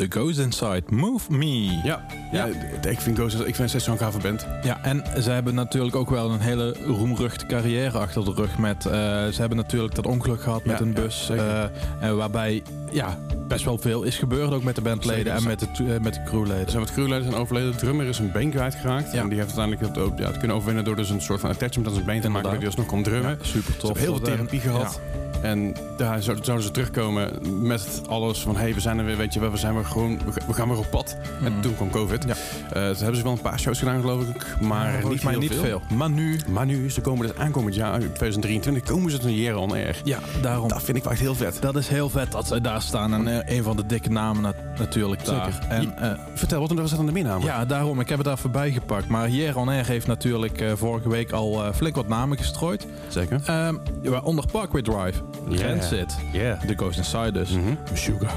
The 0.09 0.19
Ghost 0.19 0.39
Inside, 0.39 0.83
Move 0.89 1.31
Me. 1.31 1.79
Ja, 1.83 2.05
ja. 2.31 2.47
ik 2.89 2.99
vind 2.99 3.17
Ghost, 3.17 3.39
ik 3.39 3.55
vind 3.55 3.71
het 3.73 3.81
zo'n 3.81 3.97
gave 3.97 4.17
band. 4.19 4.47
Ja, 4.63 4.79
en 4.83 5.03
ze 5.21 5.31
hebben 5.31 5.55
natuurlijk 5.55 5.95
ook 5.95 6.09
wel 6.09 6.29
een 6.31 6.39
hele 6.39 6.75
roemruchte 6.85 7.45
carrière 7.45 7.97
achter 7.97 8.25
de 8.25 8.33
rug. 8.33 8.57
Met, 8.57 8.85
eh, 8.85 8.91
ze 9.27 9.35
hebben 9.35 9.57
natuurlijk 9.57 9.95
dat 9.95 10.05
ongeluk 10.05 10.41
gehad 10.41 10.65
met 10.65 10.79
Ja, 10.79 10.85
een 10.85 10.93
ja, 10.95 11.01
bus. 11.01 11.25
zeker. 11.25 11.45
eh, 11.47 11.63
en 12.07 12.17
waarbij 12.17 12.63
ja, 12.91 13.17
best 13.47 13.65
wel 13.65 13.77
veel 13.77 14.03
is 14.03 14.17
gebeurd, 14.17 14.51
ook 14.53 14.63
met 14.63 14.75
de 14.75 14.81
bandleden 14.81 15.33
en 15.33 15.43
met 15.43 15.59
de, 15.59 15.67
eh, 15.93 15.99
met 16.01 16.13
de 16.13 16.23
crewleden. 16.23 16.69
zijn 16.69 16.83
wat 16.83 16.91
crewleiders 16.91 17.29
zijn 17.31 17.41
overleden. 17.43 17.71
De 17.71 17.77
drummer 17.77 18.05
is 18.05 18.19
een 18.19 18.31
been 18.31 18.49
kwijtgeraakt. 18.49 19.11
Ja. 19.11 19.21
En 19.21 19.29
die 19.29 19.37
heeft 19.39 19.57
uiteindelijk 19.57 19.95
het, 19.95 20.03
ook, 20.05 20.19
ja, 20.19 20.25
het 20.25 20.37
kunnen 20.37 20.55
overwinnen 20.55 20.85
door 20.85 20.95
dus 20.95 21.09
een 21.09 21.21
soort 21.21 21.39
van 21.39 21.49
attachment 21.49 21.87
aan 21.87 21.93
zijn 21.93 22.05
been 22.05 22.21
te 22.21 22.29
maken. 22.29 22.49
Dat 22.49 22.57
hij 22.57 22.65
dus 22.65 22.75
nog 22.75 22.85
kon 22.85 23.03
drummen. 23.03 23.37
Ja, 23.39 23.45
super 23.45 23.73
Ze 23.73 23.77
tof. 23.79 23.87
hebben 23.87 24.03
heel 24.03 24.15
veel 24.15 24.25
therapie 24.25 24.59
gehad. 24.59 24.99
En 25.45 25.73
daar 25.97 26.23
zou- 26.23 26.37
zouden 26.41 26.65
ze 26.65 26.71
terugkomen 26.71 27.31
met 27.61 28.01
alles 28.07 28.39
van... 28.39 28.55
hé, 28.55 28.61
hey, 28.61 28.73
we 28.73 28.79
zijn 28.79 28.99
er 28.99 29.05
weer, 29.05 29.17
weet 29.17 29.33
je 29.33 29.39
wel, 29.39 29.51
we, 29.51 29.57
zijn 29.57 29.73
weer 29.73 29.85
gewoon, 29.85 30.19
we 30.25 30.31
ga- 30.31 30.41
we 30.47 30.53
gaan 30.53 30.67
weer 30.69 30.77
op 30.77 30.87
pad. 30.91 31.17
En 31.43 31.51
Mhm. 31.51 31.61
toen 31.61 31.75
kwam 31.75 31.89
COVID. 31.89 32.23
Ja. 32.23 32.33
Eh, 32.33 32.35
ze 32.73 32.97
hebben 32.97 33.15
ze 33.15 33.23
wel 33.23 33.31
een 33.31 33.41
paar 33.41 33.59
shows 33.59 33.79
gedaan, 33.79 33.99
geloof 34.01 34.21
ik. 34.27 34.55
Maar 34.61 35.03
niet, 35.09 35.21
heel 35.29 35.39
niet 35.39 35.51
veel. 35.53 35.61
veel. 35.63 35.81
Maar 35.97 36.09
nu, 36.09 36.39
Maar 36.47 36.65
nu, 36.65 36.89
ze 36.91 37.01
komen 37.01 37.27
dus 37.27 37.35
aankomend 37.37 37.75
jaar, 37.75 37.99
2023, 37.99 38.83
komen 38.83 39.11
ze 39.11 39.17
tot 39.17 39.25
een 39.25 39.35
year 39.35 39.57
on 39.57 39.71
air. 39.71 40.01
ja, 40.03 40.19
daarom. 40.41 40.69
Dat 40.69 40.83
vind 40.83 40.97
ik 40.97 41.03
wel 41.03 41.11
echt 41.11 41.21
heel 41.21 41.35
vet. 41.35 41.57
Dat 41.61 41.75
is 41.75 41.87
heel 41.87 42.09
vet 42.09 42.31
dat 42.31 42.47
ze 42.47 42.61
daar 42.61 42.81
staan. 42.81 43.13
En 43.13 43.27
eh, 43.47 43.57
een 43.57 43.63
van 43.63 43.75
de 43.75 43.85
dikke 43.85 44.09
namen 44.09 44.41
na- 44.41 44.53
natuurlijk 44.77 45.25
daar. 45.25 45.51
Zeker. 45.51 45.69
En, 45.69 45.97
eh, 45.97 46.19
Vertel, 46.33 46.59
wat 46.59 46.71
was 46.73 46.89
dat 46.89 46.99
aan 46.99 47.05
de 47.05 47.11
minnamen? 47.11 47.45
ja, 47.45 47.65
daarom. 47.65 47.99
Ik 47.99 48.09
heb 48.09 48.17
het 48.17 48.27
daar 48.27 48.37
voorbij 48.37 48.71
gepakt. 48.71 49.07
Maar 49.07 49.27
Hier 49.27 49.57
On 49.57 49.69
Air 49.69 49.85
heeft 49.87 50.07
natuurlijk 50.07 50.63
vorige 50.75 51.09
week 51.09 51.31
al 51.31 51.73
flink 51.73 51.95
wat 51.95 52.07
namen 52.07 52.37
gestrooid. 52.37 52.87
Zeker. 53.07 53.41
Ehm 53.45 53.75
waaronder 54.03 54.45
Parkway 54.51 54.81
Drive. 54.81 55.21
Transit, 55.55 56.15
Ja. 56.33 56.57
The 56.67 56.73
Ghost 56.75 56.97
Inside 56.97 57.31
dus, 57.31 57.49
Mhm. 57.49 57.73
Sugar. 57.93 58.31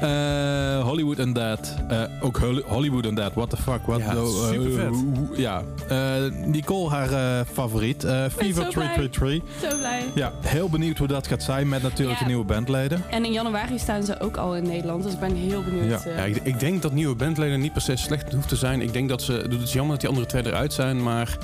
Eh, 0.00 0.82
Hollywood 0.82 1.18
Undead. 1.18 1.74
eh 1.88 2.02
ook 2.20 2.38
Hol- 2.38 2.62
Hollywood 2.66 3.04
Undead. 3.06 3.34
What 3.34 3.50
the 3.50 3.56
fuck. 3.56 3.80
What 3.86 4.00
Ja, 4.00 4.12
the- 4.14 4.88
eh, 5.32 5.38
ja. 5.38 5.62
Eh, 5.88 5.96
Nicole, 6.44 6.88
haar 6.90 7.12
eh, 7.12 7.46
favoriet. 7.52 8.04
eh, 8.04 8.24
Fever 8.36 8.62
zo 8.62 8.68
blij. 8.70 8.86
333. 8.94 9.42
Zo 9.70 9.76
blij. 9.78 10.02
Ja, 10.14 10.32
heel 10.40 10.68
benieuwd 10.68 10.98
hoe 10.98 11.06
dat 11.06 11.26
gaat 11.26 11.42
zijn 11.42 11.68
met 11.68 11.82
natuurlijk 11.82 12.18
Ja. 12.18 12.24
de 12.24 12.30
nieuwe 12.30 12.44
bandleden. 12.44 13.02
En 13.10 13.24
in 13.24 13.32
januari 13.32 13.78
staan 13.78 14.02
ze 14.02 14.20
ook 14.20 14.36
al 14.36 14.56
in 14.56 14.62
Nederland, 14.62 15.02
dus 15.02 15.12
ik 15.12 15.20
ben 15.20 15.34
heel 15.34 15.62
benieuwd. 15.64 16.02
Ja. 16.04 16.10
Ja, 16.16 16.24
ik, 16.24 16.36
ik 16.42 16.60
denk 16.60 16.82
dat 16.82 16.92
nieuwe 16.92 17.14
bandleden 17.14 17.60
niet 17.60 17.72
per 17.72 17.82
se 17.82 17.96
slecht 17.96 18.32
hoeft 18.32 18.48
te 18.48 18.56
zijn. 18.56 18.80
Ik 18.80 18.92
denk 18.92 19.08
dat 19.08 19.22
ze... 19.22 19.32
Het 19.32 19.62
is 19.62 19.72
jammer 19.72 19.90
dat 19.92 20.00
die 20.00 20.08
andere 20.08 20.26
twee 20.26 20.46
eruit 20.46 20.72
zijn, 20.72 21.02
maar... 21.02 21.36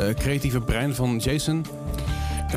eh, 0.00 0.06
creatieve 0.14 0.60
brein 0.60 0.94
van 0.94 1.16
Jason... 1.18 1.66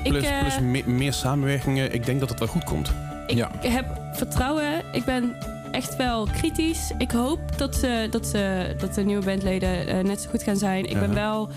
Plus, 0.03 0.23
eh, 0.23 0.39
plus 0.39 0.59
me- 0.59 0.83
meer 0.85 1.13
samenwerkingen. 1.13 1.93
Ik 1.93 2.05
denk 2.05 2.19
dat 2.19 2.29
het 2.29 2.39
wel 2.39 2.47
goed 2.47 2.63
komt. 2.63 2.91
Ik 3.27 3.35
Ja. 3.35 3.51
heb 3.59 3.85
vertrouwen. 4.13 4.83
Ik 4.91 5.05
ben 5.05 5.35
echt 5.71 5.95
wel 5.95 6.27
kritisch. 6.37 6.91
Ik 6.97 7.11
hoop 7.11 7.39
dat, 7.57 7.75
ze, 7.75 8.07
dat, 8.11 8.27
ze, 8.27 8.73
dat 8.77 8.93
de 8.93 9.03
nieuwe 9.03 9.25
bandleden 9.25 9.87
eh, 9.87 10.03
net 10.03 10.21
zo 10.21 10.29
goed 10.29 10.43
gaan 10.43 10.57
zijn. 10.57 10.83
Ik 10.85 10.91
Ja. 10.91 10.99
ben 10.99 11.13
wel 11.13 11.49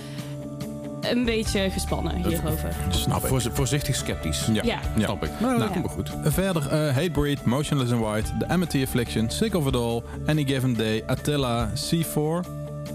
een 1.00 1.24
beetje 1.24 1.70
gespannen 1.70 2.14
hierover. 2.16 2.74
Snap 2.88 3.22
ik. 3.22 3.26
Voor, 3.28 3.40
voorzichtig 3.52 3.94
sceptisch. 3.94 4.46
Ja. 4.52 4.62
Ja. 4.64 4.78
Ja. 4.96 5.04
Snap 5.04 5.24
ik. 5.24 5.30
Maar 5.40 5.58
dat 5.58 5.68
Ja. 5.68 5.80
komt 5.80 5.84
wel 5.86 5.94
goed. 5.94 6.32
Verder 6.32 6.62
eh, 6.68 6.94
Hatebreed, 6.94 7.44
Motionless 7.44 7.92
in 7.92 7.98
White, 8.00 8.30
The 8.38 8.48
Amity 8.48 8.82
Affliction, 8.82 9.30
Sick 9.30 9.54
of 9.54 9.66
It 9.66 9.76
All, 9.76 10.02
Any 10.26 10.44
Given 10.46 10.74
Day, 10.74 11.02
Attila, 11.06 11.70
C4. 11.74 12.44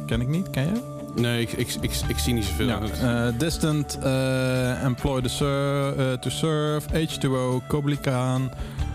Ken 0.06 0.22
ik 0.22 0.28
niet, 0.28 0.50
ken 0.50 0.64
je? 0.64 0.93
Nee, 1.15 1.41
ik, 1.41 1.51
ik, 1.51 1.67
ik, 1.82 1.91
ik 2.08 2.17
zie 2.17 2.34
niet 2.34 2.46
zoveel. 2.46 2.67
Ja. 2.67 2.79
Eh, 2.82 3.34
Distant, 3.38 3.98
eh, 4.03 4.84
Employ 4.84 5.22
the 5.22 5.29
Sur- 5.29 6.00
eh, 6.00 6.17
to 6.17 6.29
Serve, 6.29 6.88
H2O, 7.08 7.67
Kobli 7.67 7.98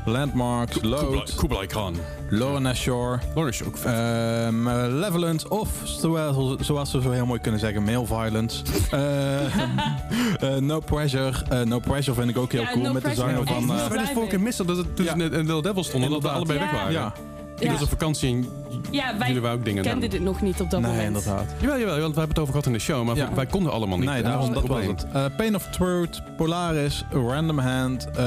Landmarks, 0.04 0.72
Kublai, 0.72 1.04
Load, 1.04 1.34
Kublai 1.34 1.66
Khan. 1.66 1.96
Lorna 2.30 2.74
Shore, 2.74 3.18
Lawrence 3.34 3.60
is 3.62 3.68
ook 3.68 3.76
vet. 3.76 3.92
eh, 3.92 4.48
Malevolence 4.48 5.48
of 5.48 5.68
zoals, 5.84 6.64
we 6.92 7.00
zo 7.02 7.10
heel 7.10 7.26
mooi 7.26 7.40
kunnen 7.40 7.60
zeggen, 7.60 7.82
Male 7.82 8.06
Violence. 8.06 8.62
No 10.60 10.80
Pressure, 10.80 11.64
No 11.64 11.78
Pressure 11.78 12.16
vind 12.16 12.30
ik 12.30 12.38
ook 12.38 12.52
heel 12.52 12.60
Ja, 12.60 12.70
cool 12.72 12.84
No 12.84 12.92
met 12.92 13.04
de 13.04 13.14
zanger 13.14 13.46
van... 13.46 13.56
eh, 13.56 13.60
we 13.60 13.66
blij 13.66 13.78
hadden 13.88 14.14
vorige 14.14 14.38
missen 14.38 14.66
dat 14.66 14.76
het 14.76 14.96
tussen 14.96 15.18
Ja. 15.18 15.24
en 15.24 15.30
Little 15.36 15.62
Devil 15.62 15.84
stonden. 15.84 16.10
Dat 16.10 16.22
we 16.22 16.28
allebei 16.28 16.58
weg 16.58 16.70
waren. 16.70 16.92
ja, 16.92 17.12
Ik 17.58 17.70
was 17.70 17.82
op 17.82 17.88
vakantie 17.88 18.30
en 18.34 18.46
Ja, 18.90 19.04
jullie 19.06 19.18
wij 19.32 19.40
waren 19.40 19.58
ook 19.58 19.64
dingen 19.64 19.82
kenden 19.82 20.10
dit 20.10 20.20
nog 20.20 20.40
niet 20.42 20.60
op 20.60 20.70
dat 20.70 20.80
nee, 20.80 20.90
moment. 20.90 21.06
inderdaad. 21.16 21.44
Jawel, 21.60 21.78
jawel, 21.78 21.98
want 22.00 22.14
we 22.14 22.18
hebben 22.18 22.28
het 22.28 22.38
over 22.38 22.50
gehad 22.52 22.66
in 22.66 22.72
de 22.72 22.78
show, 22.78 23.04
maar 23.04 23.16
Ja. 23.16 23.34
wij 23.34 23.46
konden 23.46 23.72
allemaal 23.72 23.98
niet. 23.98 24.08
Nee, 24.08 24.22
daarom 24.22 24.40
was 24.40 24.54
dat 24.54 24.62
het 24.62 24.72
was 24.72 24.78
probleem. 24.84 24.96
het. 25.22 25.32
Eh, 25.32 25.36
Pain 25.36 25.54
of 25.54 25.66
Truth, 25.70 26.22
Polaris, 26.36 27.04
Random 27.10 27.58
Hand, 27.58 28.08
eh, 28.16 28.24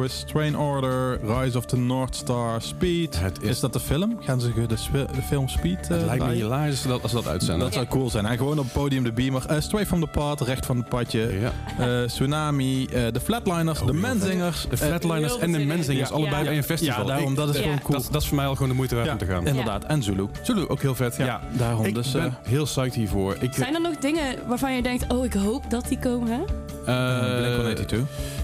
Restrain 0.00 0.58
Order, 0.58 1.20
Rise 1.26 1.58
of 1.58 1.64
the 1.66 1.76
North 1.76 2.14
Star, 2.16 2.62
Speed. 2.62 3.20
Het 3.20 3.42
Is, 3.42 3.48
is- 3.48 3.60
dat 3.60 3.72
de 3.72 3.80
film? 3.80 4.16
Gaan 4.20 4.40
ze 4.40 4.52
de, 4.52 4.66
de 4.66 5.22
film 5.26 5.48
Speed 5.48 5.80
eh 5.90 5.96
Het 5.96 6.04
lijkt 6.06 6.24
me 6.26 6.32
hilarisch 6.32 6.70
als 6.70 6.80
ze 6.80 6.88
dat, 6.88 7.02
als 7.02 7.10
ze 7.10 7.16
dat 7.16 7.28
uitzenden. 7.28 7.58
Dat 7.64 7.74
zou 7.74 7.86
cool 7.86 8.10
zijn. 8.10 8.26
En 8.26 8.36
gewoon 8.36 8.58
op 8.58 8.64
het 8.64 8.72
podium 8.72 9.04
de 9.04 9.12
beamer. 9.12 9.46
Eh, 9.46 9.60
straight 9.60 9.88
from 9.88 10.00
the 10.00 10.06
Path, 10.06 10.40
recht 10.40 10.66
van 10.66 10.76
het 10.76 10.88
padje. 10.88 11.40
Ja. 11.40 11.52
Eh, 12.00 12.02
Tsunami, 12.06 12.86
eh, 12.86 13.02
de 13.12 13.20
Flatliners, 13.20 13.80
Oh, 13.80 13.86
de 13.86 13.92
vet. 13.92 14.02
Menzingers. 14.02 14.66
De 14.70 14.76
Flatliners 14.76 15.38
en 15.38 15.52
de. 15.52 15.58
Menzingers, 15.58 16.10
allebei 16.10 16.36
Ja. 16.42 16.44
bij 16.48 16.56
een 16.56 16.62
festival. 16.64 17.00
ja, 17.02 17.08
daarom, 17.08 17.34
dat 17.34 17.48
is 17.48 17.56
Ja. 17.56 17.62
gewoon 17.62 17.80
cool. 17.82 17.98
dat, 17.98 18.08
dat 18.12 18.22
is 18.22 18.28
voor 18.28 18.36
mij 18.36 18.46
al 18.46 18.52
gewoon 18.54 18.68
de 18.68 18.74
moeite 18.74 18.94
waard 18.94 19.06
Ja. 19.06 19.12
om 19.12 19.18
te 19.18 19.26
gaan. 19.26 19.46
Inderdaad, 19.46 19.75
en 19.84 20.02
Zulu. 20.02 20.26
Zulu, 20.42 20.68
ook 20.68 20.80
heel 20.82 20.94
vet. 20.94 21.16
Ja. 21.16 21.40
daarom. 21.52 21.84
Ik 21.84 21.94
dus, 21.94 22.10
ben 22.12 22.24
eh, 22.24 22.32
heel 22.42 22.64
psyched 22.64 22.94
hiervoor. 22.94 23.36
Ik, 23.40 23.52
Zijn 23.54 23.74
er 23.74 23.80
nog 23.80 23.96
dingen 23.96 24.36
waarvan 24.46 24.74
je 24.74 24.82
denkt, 24.82 25.12
oh, 25.12 25.24
ik 25.24 25.32
hoop 25.34 25.70
dat 25.70 25.88
die 25.88 25.98
komen? 25.98 26.44
eh, 26.86 27.18
Blink-182. 27.18 27.96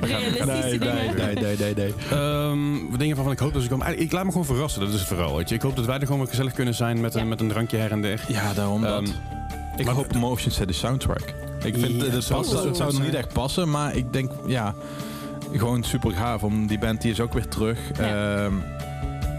Realistische 0.00 0.44
Nee, 0.46 0.78
dingen? 0.78 0.94
nee, 0.94 1.34
nee, 1.34 1.34
nee, 1.34 1.56
nee, 1.56 1.74
nee. 1.74 1.94
Ehm, 2.10 2.96
dingen 2.98 3.14
waarvan 3.16 3.32
ik 3.32 3.38
hoop 3.38 3.52
dat 3.52 3.62
ze 3.62 3.68
komen. 3.68 4.00
Ik 4.00 4.12
laat 4.12 4.24
me 4.24 4.30
gewoon 4.30 4.46
verrassen, 4.46 4.80
dat 4.80 4.88
is 4.92 4.98
het 4.98 5.08
vooral. 5.08 5.36
Weet 5.36 5.48
je. 5.48 5.54
Ik 5.54 5.62
hoop 5.62 5.76
dat 5.76 5.84
wij 5.84 5.94
er 5.98 6.02
gewoon 6.02 6.18
weer 6.18 6.28
gezellig 6.28 6.52
kunnen 6.52 6.74
zijn 6.74 7.00
met, 7.00 7.12
Ja. 7.12 7.20
een, 7.20 7.28
met 7.28 7.40
een 7.40 7.48
drankje 7.48 7.76
her 7.76 7.90
en 7.90 8.00
der. 8.02 8.24
Ja, 8.28 8.52
daarom 8.54 8.84
Ehm, 8.84 9.04
dat. 9.04 9.14
Ik 9.76 9.84
maar- 9.84 9.94
hoop 9.94 10.14
Motion 10.14 10.50
City 10.52 10.66
de 10.66 10.72
soundtrack. 10.72 11.34
Ik 11.64 11.74
vind 11.78 12.02
Ja, 12.02 12.10
het, 12.10 12.28
past- 12.28 12.52
het 12.64 12.76
zou 12.76 12.92
nog 12.92 13.02
niet 13.02 13.14
echt 13.14 13.32
passen, 13.32 13.70
maar 13.70 13.96
ik 13.96 14.12
denk, 14.12 14.30
ja, 14.46 14.74
gewoon 15.52 15.82
super 15.82 16.10
gaaf. 16.12 16.42
Om 16.42 16.66
die 16.66 16.78
band 16.78 17.00
die 17.02 17.10
is 17.10 17.20
ook 17.20 17.32
weer 17.32 17.48
terug. 17.48 17.78
Ja. 17.98 18.44
Ehm, 18.44 18.52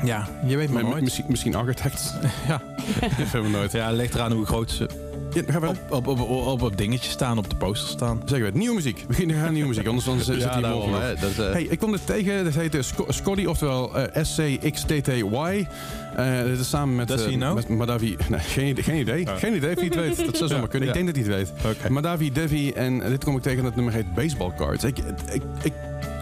ja, 0.03 0.27
je 0.45 0.57
weet 0.57 0.69
maar 0.69 0.81
Maar 0.81 0.91
nooit. 0.91 1.03
misschien, 1.03 1.25
misschien 1.27 1.55
Architects. 1.55 2.11
Ja. 2.47 2.61
Dat 2.99 3.09
hebben 3.31 3.51
we 3.51 3.57
nooit. 3.57 3.71
Ja, 3.71 3.87
het 3.87 3.95
ligt 3.95 4.13
eraan 4.15 4.31
hoe 4.31 4.45
groot 4.45 4.71
ze 4.71 4.87
Ja, 5.33 5.41
dan 5.41 5.51
gaan 5.51 5.61
we 5.61 5.67
op, 5.67 5.77
op, 5.89 6.07
op, 6.07 6.19
op, 6.19 6.45
op 6.47 6.61
het 6.61 6.77
dingetje 6.77 7.09
staan, 7.11 7.37
op 7.37 7.49
de 7.49 7.55
poster 7.55 7.89
staan. 7.89 8.17
zeggen 8.19 8.39
we 8.39 8.45
het. 8.45 8.53
Nieuwe 8.55 8.75
muziek. 8.75 8.97
We 8.99 9.05
beginnen 9.07 9.35
gaan 9.35 9.53
nieuwe 9.53 9.67
muziek, 9.67 9.87
anders 9.87 10.05
dan 10.05 10.19
zit 10.19 10.35
hier 10.35 10.59
morgen 10.61 10.91
nog. 10.91 11.01
Dat, 11.19 11.29
is, 11.29 11.37
eh, 11.39 11.51
Hey, 11.51 11.63
ik 11.63 11.77
kwam 11.77 11.91
dit 11.91 12.05
tegen. 12.05 12.43
Dit 12.43 12.55
heet 12.55 12.75
uh, 12.75 12.81
Sco- 12.81 13.05
Scotty, 13.11 13.45
oftewel 13.45 13.97
eh 13.97 14.23
S-C-X-T-T-Y. 14.23 15.67
Eh, 16.15 16.43
dit 16.43 16.59
is 16.59 16.69
samen 16.69 16.95
met, 16.95 17.07
Does 17.07 17.21
eh, 17.23 17.29
he 17.29 17.35
know? 17.35 17.55
met 17.55 17.67
Madavi. 17.69 18.15
Nee, 18.29 18.39
geen, 18.39 18.67
idee- 18.67 18.83
geen 18.83 18.99
idee. 18.99 19.27
Oh. 19.27 19.35
Geen 19.35 19.55
idee 19.55 19.69
of 19.71 19.75
hij 19.75 19.85
het 19.85 19.95
weet. 19.95 20.25
Dat 20.25 20.37
zou 20.37 20.49
zomaar 20.49 20.63
Ja, 20.63 20.69
kunnen. 20.69 20.89
Ik 20.89 20.95
ja. 20.95 21.01
denk 21.03 21.15
dat 21.15 21.25
hij 21.25 21.35
het 21.35 21.53
weet. 21.81 21.89
Madavi 21.89 22.31
Devi. 22.31 22.71
En 22.71 22.99
dit 22.99 23.23
kom 23.23 23.35
ik 23.35 23.41
tegen. 23.41 23.65
Het 23.65 23.75
nummer 23.75 23.93
heet 23.93 24.13
Baseball 24.13 24.53
Cards. 24.57 24.83
Ik, 24.83 24.97
ik, 25.31 25.41
ik 25.61 25.73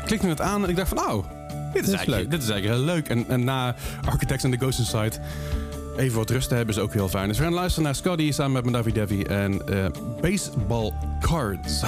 klikte 0.05 0.27
het 0.27 0.41
aan 0.41 0.63
en 0.63 0.69
ik 0.69 0.75
dacht 0.75 0.89
van... 0.89 0.97
Oh, 1.11 1.25
dit 1.73 1.81
is, 1.81 1.87
is 1.87 1.93
eigenlijk, 1.93 2.21
leuk. 2.21 2.31
dit 2.31 2.41
is 2.43 2.49
eigenlijk 2.49 2.79
heel 2.79 2.93
leuk. 2.93 3.09
En, 3.09 3.25
en 3.27 3.43
na 3.43 3.75
Architects 4.05 4.43
and 4.43 4.53
the 4.53 4.59
Ghost 4.59 4.79
Inside... 4.79 5.11
Even 5.97 6.17
wat 6.17 6.29
rust 6.29 6.49
te 6.49 6.55
hebben 6.55 6.75
is 6.75 6.81
ook 6.81 6.93
heel 6.93 7.09
fijn. 7.09 7.27
Dus 7.27 7.37
we 7.37 7.43
gaan 7.43 7.53
luisteren 7.53 7.83
naar 7.83 7.95
Scotty 7.95 8.31
samen 8.31 8.51
met 8.51 8.65
Madavi 8.65 8.91
Devi 8.91 9.23
en 9.23 9.67
eh, 9.67 9.85
Baseball 10.21 10.93
Cards. 11.19 11.79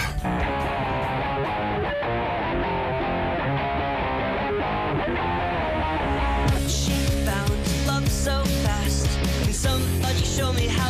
She 6.67 6.91
found 7.25 7.51
love 7.85 8.09
so 8.23 8.43
fast. 8.63 9.07
Can 9.43 9.53
somebody 9.53 10.23
show 10.25 10.53
me 10.53 10.69
how 10.69 10.82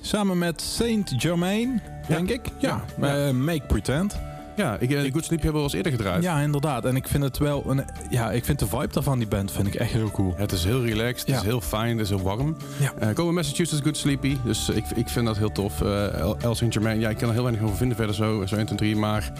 Samen 0.00 0.38
met 0.38 0.60
Saint 0.60 1.14
Germain, 1.16 1.80
denk 2.08 2.30
ik. 2.30 2.40
Ja. 2.58 2.84
Ja. 3.00 3.26
Eh, 3.26 3.32
Make 3.32 3.62
Pretend. 3.66 4.18
Ja, 4.56 4.76
ik, 4.80 4.90
eh, 4.90 5.12
Good 5.12 5.24
Sleep 5.24 5.42
hebben 5.42 5.52
we 5.52 5.56
al 5.56 5.62
eens 5.62 5.72
eerder 5.72 5.92
gedraaid. 5.92 6.22
Ja, 6.22 6.40
inderdaad. 6.40 6.84
En 6.84 6.96
ik 6.96 7.08
vind 7.08 7.22
het 7.24 7.38
wel 7.38 7.64
een. 7.66 7.84
Ja, 8.10 8.30
ik 8.30 8.44
vind 8.44 8.58
de 8.58 8.66
vibe 8.66 8.88
daarvan, 8.90 9.18
die 9.18 9.28
band, 9.28 9.52
vind 9.52 9.66
ik 9.66 9.74
echt 9.74 9.92
heel 9.92 10.10
cool. 10.10 10.34
Het 10.36 10.52
is 10.52 10.64
heel 10.64 10.84
relaxed, 10.84 11.26
het 11.28 11.36
is 11.36 11.42
heel 11.42 11.60
fijn, 11.60 11.90
het 11.90 12.00
is 12.00 12.08
heel 12.08 12.22
warm. 12.22 12.56
Ja. 12.78 12.92
Eh 12.98 13.14
komen 13.14 13.34
Massachusetts 13.34 13.82
Good 13.84 13.96
Sleepy, 13.96 14.36
dus 14.44 14.68
ik, 14.68 14.84
ik 14.94 15.08
vind 15.08 15.26
dat 15.26 15.36
heel 15.38 15.52
tof. 15.52 15.82
Eh 15.82 16.20
El, 16.42 16.54
Saint 16.54 16.72
Germain, 16.72 17.00
ja, 17.00 17.08
ik 17.08 17.16
kan 17.16 17.28
er 17.28 17.34
heel 17.34 17.42
weinig 17.42 17.64
over 17.64 17.76
vinden 17.76 17.96
verder 17.96 18.14
zo, 18.14 18.46
zo 18.46 18.56
1, 18.56 18.66
2, 18.66 18.78
3, 18.78 18.96
maar 18.96 19.32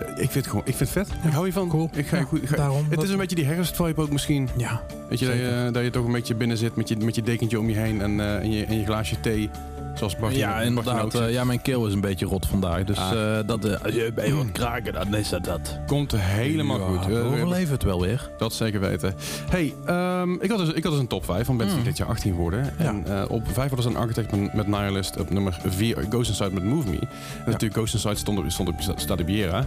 eh, 0.00 0.08
ik 0.08 0.16
vind 0.30 0.34
het 0.34 0.46
gewoon, 0.46 0.62
ik 0.66 0.74
vind 0.76 0.94
het 0.94 1.06
vet. 1.08 1.16
Ik 1.24 1.30
hou 1.30 1.44
hiervan. 1.44 1.68
Cool. 1.68 1.90
Ik 1.94 2.06
ga, 2.06 2.16
Ja, 2.16 2.22
goed, 2.22 2.42
ik 2.42 2.48
ga- 2.48 2.56
daarom. 2.56 2.86
het 2.90 3.02
is 3.02 3.10
een 3.10 3.18
beetje 3.18 3.36
die 3.36 3.44
herfstvibe 3.44 4.00
ook 4.00 4.10
misschien. 4.10 4.48
Ja. 4.56 4.82
Weet 5.08 5.18
je, 5.18 5.26
dat 5.26 5.34
je, 5.36 5.68
dat 5.72 5.82
je 5.82 5.90
toch 5.90 6.04
een 6.04 6.12
beetje 6.12 6.34
binnen 6.34 6.56
zit 6.56 6.76
met 6.76 6.88
je, 6.88 6.96
met 6.96 7.14
je 7.14 7.22
dekentje 7.22 7.58
om 7.58 7.68
je 7.68 7.76
heen 7.76 8.00
en, 8.00 8.20
eh, 8.20 8.34
en, 8.36 8.50
je, 8.52 8.64
en 8.64 8.78
je 8.78 8.84
glaasje 8.84 9.20
thee. 9.20 9.50
Zoals 9.94 10.16
ja, 10.30 10.60
inderdaad. 10.60 11.14
eh, 11.14 11.32
ja, 11.32 11.44
mijn 11.44 11.62
keel 11.62 11.86
is 11.86 11.92
een 11.92 12.00
beetje 12.00 12.26
rot 12.26 12.46
vandaag. 12.46 12.84
Dus 12.84 12.96
Ah. 12.98 13.38
eh, 13.38 13.46
dat, 13.46 13.82
als 13.84 13.94
je 13.94 14.10
bij 14.14 14.32
wat 14.34 14.52
kraken, 14.52 14.92
dan 14.92 15.14
is 15.14 15.28
dat 15.28 15.44
dat. 15.44 15.78
Komt 15.86 16.12
helemaal 16.16 16.78
Ja, 16.80 16.86
goed. 16.86 17.06
We 17.06 17.18
overleven 17.22 17.72
het 17.72 17.82
wel 17.82 18.00
weer. 18.00 18.30
Dat 18.38 18.52
zeker 18.52 18.80
weten. 18.80 19.14
Hey, 19.50 19.74
ehm, 19.86 20.32
ik, 20.32 20.50
had 20.50 20.58
dus, 20.58 20.68
ik 20.72 20.82
had 20.82 20.92
dus 20.92 21.00
een 21.00 21.06
top 21.06 21.24
5 21.24 21.46
van 21.46 21.58
die 21.58 21.66
Mm. 21.66 21.84
dit 21.84 21.96
jaar 21.96 22.08
18 22.08 22.34
worden. 22.34 22.78
En 22.78 23.04
op 23.28 23.42
5 23.44 23.56
hadden 23.56 23.82
ze 23.82 23.88
een 23.88 23.96
architect 23.96 24.36
met, 24.36 24.54
met 24.54 24.66
Nihilist. 24.66 25.18
Op 25.20 25.30
nummer 25.30 25.58
4 25.68 25.96
Ghost 26.10 26.28
Inside 26.28 26.50
met 26.50 26.64
Move 26.64 26.88
Me. 26.90 26.98
En 26.98 27.06
natuurlijk 27.44 27.74
Ghost 27.74 27.94
Inside 27.94 28.14
stond 28.16 28.38
op, 28.38 28.44
stond 28.50 28.68
op, 28.68 28.74
staat 28.96 29.20
op 29.20 29.28
Jera. 29.28 29.66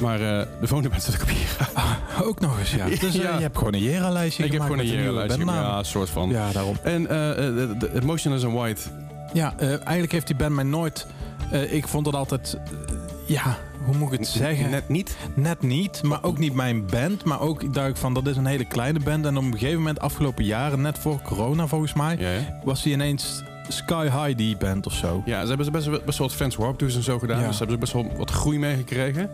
Maar 0.00 0.18
de 0.18 0.46
volgende 0.60 0.88
band 0.88 1.02
staat 1.02 1.14
ook 1.14 1.22
op 1.22 1.28
Jera. 1.30 1.98
Ook 2.24 2.40
nog 2.40 2.58
eens, 2.58 2.74
ja. 2.74 2.86
Dus 3.00 3.14
Ja. 3.14 3.34
je 3.36 3.42
hebt 3.42 3.58
gewoon 3.58 3.74
een 3.74 3.82
Jera-lijstje 3.82 4.44
ik 4.44 4.52
heb 4.52 4.60
gewoon 4.62 4.78
een 4.78 4.86
Jera-lijstje. 4.86 5.44
Ja, 5.44 5.82
soort 5.82 6.10
van. 6.10 6.28
Ja, 6.28 6.52
daarom. 6.52 6.76
En 6.82 7.02
de- 7.02 7.74
de- 7.78 7.90
de 8.00 8.06
Motionless 8.06 8.44
in 8.44 8.52
White. 8.52 8.80
Ja, 9.36 9.54
eh, 9.58 9.68
eigenlijk 9.68 10.12
heeft 10.12 10.26
die 10.26 10.36
band 10.36 10.54
mij 10.54 10.64
nooit... 10.64 11.06
Eh, 11.50 11.72
ik 11.72 11.88
vond 11.88 12.04
dat 12.04 12.14
altijd... 12.14 12.54
Eh, 12.54 12.70
ja, 13.26 13.58
hoe 13.84 13.96
moet 13.96 14.12
ik 14.12 14.18
het 14.18 14.28
zeggen? 14.28 14.70
Net 14.70 14.88
niet? 14.88 15.16
Net 15.34 15.62
niet, 15.62 16.02
maar 16.02 16.22
ook 16.22 16.38
niet 16.38 16.54
mijn 16.54 16.86
band. 16.86 17.24
Maar 17.24 17.40
ook 17.40 17.74
duik 17.74 17.96
van, 17.96 18.14
dat 18.14 18.26
is 18.26 18.36
een 18.36 18.46
hele 18.46 18.64
kleine 18.64 19.00
band. 19.00 19.26
En 19.26 19.36
op 19.36 19.44
een 19.44 19.52
gegeven 19.52 19.78
moment, 19.78 20.00
afgelopen 20.00 20.44
jaren, 20.44 20.80
net 20.80 20.98
voor 20.98 21.20
corona 21.22 21.66
volgens 21.66 21.92
mij... 21.92 22.18
Was 22.64 22.82
hij 22.82 22.92
ineens 22.92 23.42
Sky 23.68 24.08
High 24.10 24.36
die 24.36 24.56
band 24.56 24.86
of 24.86 24.92
zo. 24.92 25.22
Ja, 25.24 25.40
ze 25.42 25.48
hebben 25.48 25.72
best, 25.72 26.04
best 26.04 26.18
wel 26.18 26.26
wat 26.28 26.36
Fans 26.36 26.56
Warp 26.56 26.82
en 26.82 27.02
zo 27.02 27.18
gedaan. 27.18 27.46
Dus 27.46 27.56
ze 27.56 27.64
hebben 27.64 27.74
ze 27.74 27.78
best 27.78 27.92
wel 27.92 28.16
wat 28.16 28.30
groei 28.30 28.58
mee 28.58 28.76
gekregen. 28.76 29.30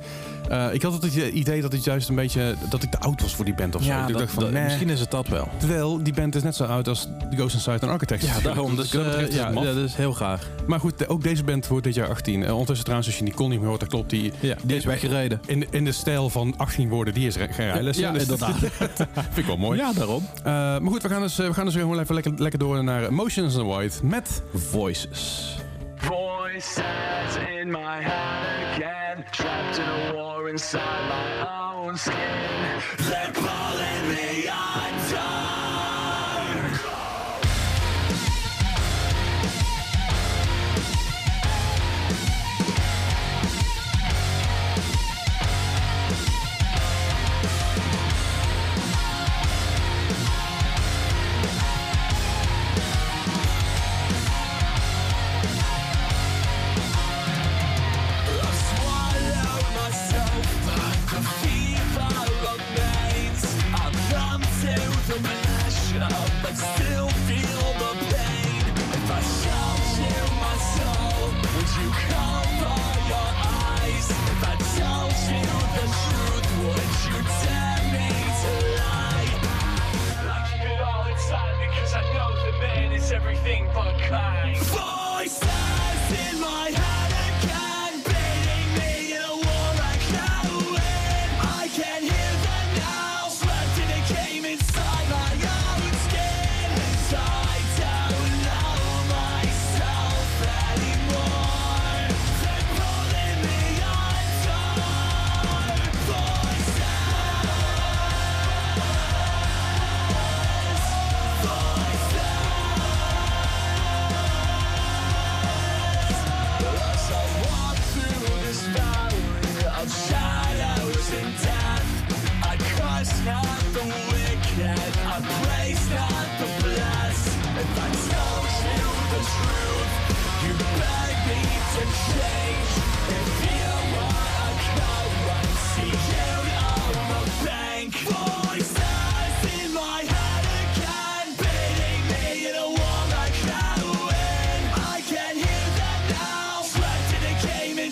Eh, 0.53 0.75
ik 0.75 0.83
had 0.83 1.03
het 1.03 1.15
idee 1.15 1.61
dat 1.61 1.73
het 1.73 1.85
juist 1.85 2.09
een 2.09 2.15
beetje 2.15 2.55
dat 2.69 2.83
ik 2.83 2.91
te 2.91 2.99
oud 2.99 3.21
was 3.21 3.35
voor 3.35 3.45
die 3.45 3.55
band 3.55 3.75
of 3.75 3.83
zo. 3.83 3.89
Ja, 3.89 4.01
dus 4.07 4.11
ik 4.11 4.19
dacht 4.19 4.33
van, 4.33 4.53
nee. 4.53 4.63
misschien 4.63 4.89
is 4.89 5.01
het 5.01 5.11
dat 5.11 5.29
wel. 5.29 5.49
Terwijl 5.59 6.03
die 6.03 6.13
band 6.13 6.35
is 6.35 6.43
net 6.43 6.57
zo 6.57 6.65
oud 6.65 6.89
als 6.89 7.09
The 7.31 7.37
Ghost 7.37 7.55
Inside 7.55 7.81
and 7.81 7.93
Architects. 7.93 8.27
Ja, 8.27 8.41
daarom. 8.41 8.77
Dus, 8.77 8.95
eh, 8.95 9.31
ja, 9.31 9.51
dat 9.51 9.77
is 9.77 9.95
heel 9.95 10.13
graag. 10.13 10.49
Maar 10.67 10.81
goed, 10.81 11.09
ook 11.09 11.23
deze 11.23 11.45
band 11.45 11.69
wordt 11.69 11.85
dit 11.85 11.95
jaar 11.95 12.09
18. 12.09 12.45
Eh, 12.45 12.51
ondertussen 12.51 12.85
trouwens, 12.85 13.11
als 13.11 13.19
je 13.19 13.25
die 13.25 13.35
kon 13.35 13.51
niet 13.51 13.59
meer 13.59 13.69
hoort, 13.69 13.81
dat 13.81 13.89
klopt. 13.89 14.11
Die, 14.11 14.33
is 14.67 14.85
weggereden. 14.85 15.41
In, 15.47 15.67
in 15.71 15.85
de 15.85 15.93
stijl 15.93 16.31
van 16.31 16.55
18 16.57 16.89
woorden, 16.89 17.15
die 17.15 17.27
is 17.27 17.37
gerijden. 17.37 17.95
Ja, 17.95 18.13
dus 18.13 18.23
inderdaad. 18.23 18.57
vind 19.33 19.37
ik 19.37 19.47
wel 19.47 19.57
mooi. 19.57 19.79
Ja, 19.79 19.93
daarom. 19.93 20.23
maar 20.45 20.91
goed, 20.91 21.03
we 21.03 21.09
gaan 21.09 21.23
dus, 21.23 21.37
we 21.37 21.55
gaan 21.55 21.65
dus 21.65 21.75
gewoon 21.75 22.01
even 22.01 22.15
lekker, 22.15 22.33
lekker 22.37 22.59
door 22.59 22.85
naar 22.85 23.15
Motions 23.15 23.57
and 23.57 23.67
White 23.67 24.07
met 24.07 24.43
Voices. 24.55 25.57
Voices 26.03 27.37
in 27.37 27.71
my 27.71 28.01
head 28.03 28.77
again, 28.77 29.25
trapped 29.31 29.79
in 29.79 29.89
a 29.89 30.15
war 30.15 30.49
inside 30.49 31.09
my 31.09 31.75
own 31.75 31.97
skin. 31.97 32.83
They're 32.99 33.31
pulling 33.33 34.09
me 34.09 34.49
up. 34.49 34.72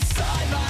inside 0.01 0.51
my 0.51 0.70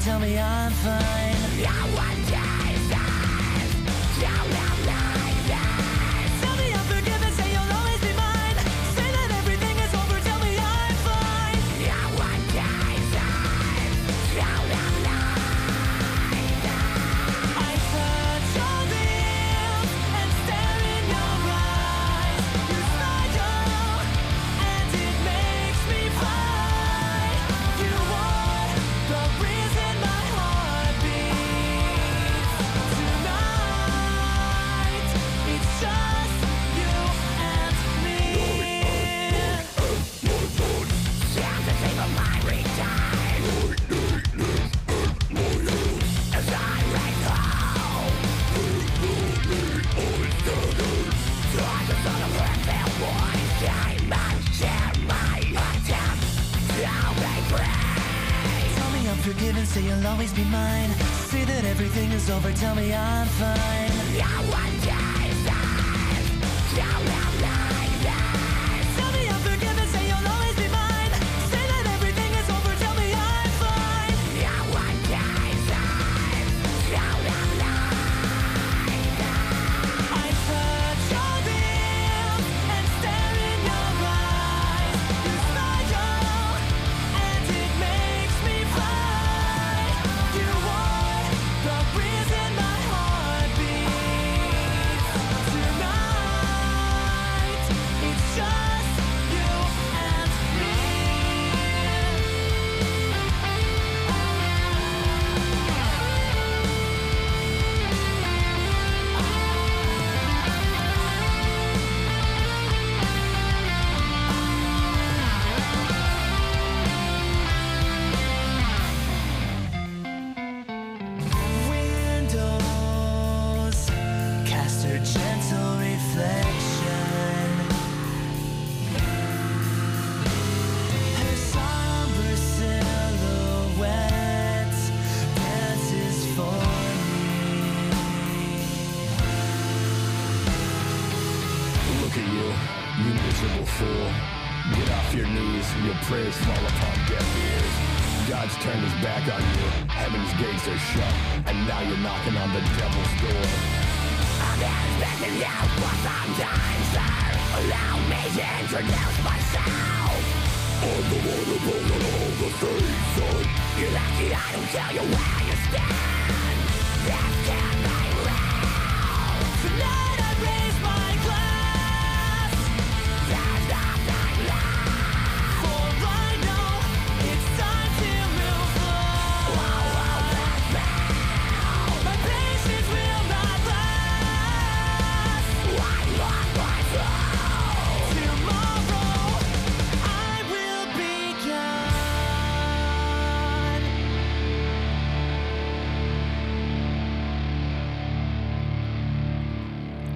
tell 0.00 0.20
me 0.20 0.38
I'm 0.38 0.70
fine. 0.70 1.27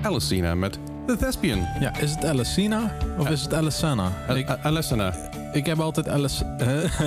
Alicina 0.02 0.54
met 0.54 0.78
The 1.06 1.16
Thespian. 1.16 1.66
Ja, 1.80 1.98
is 1.98 2.10
het 2.10 2.24
Alicina 2.24 2.92
of 3.18 3.28
is 3.30 3.42
het 3.42 3.54
Alicena? 3.54 4.12
Al- 4.28 5.41
Ik, 5.52 5.66
heb 5.66 5.80
altijd 5.80 6.08
Alice... 6.08 6.44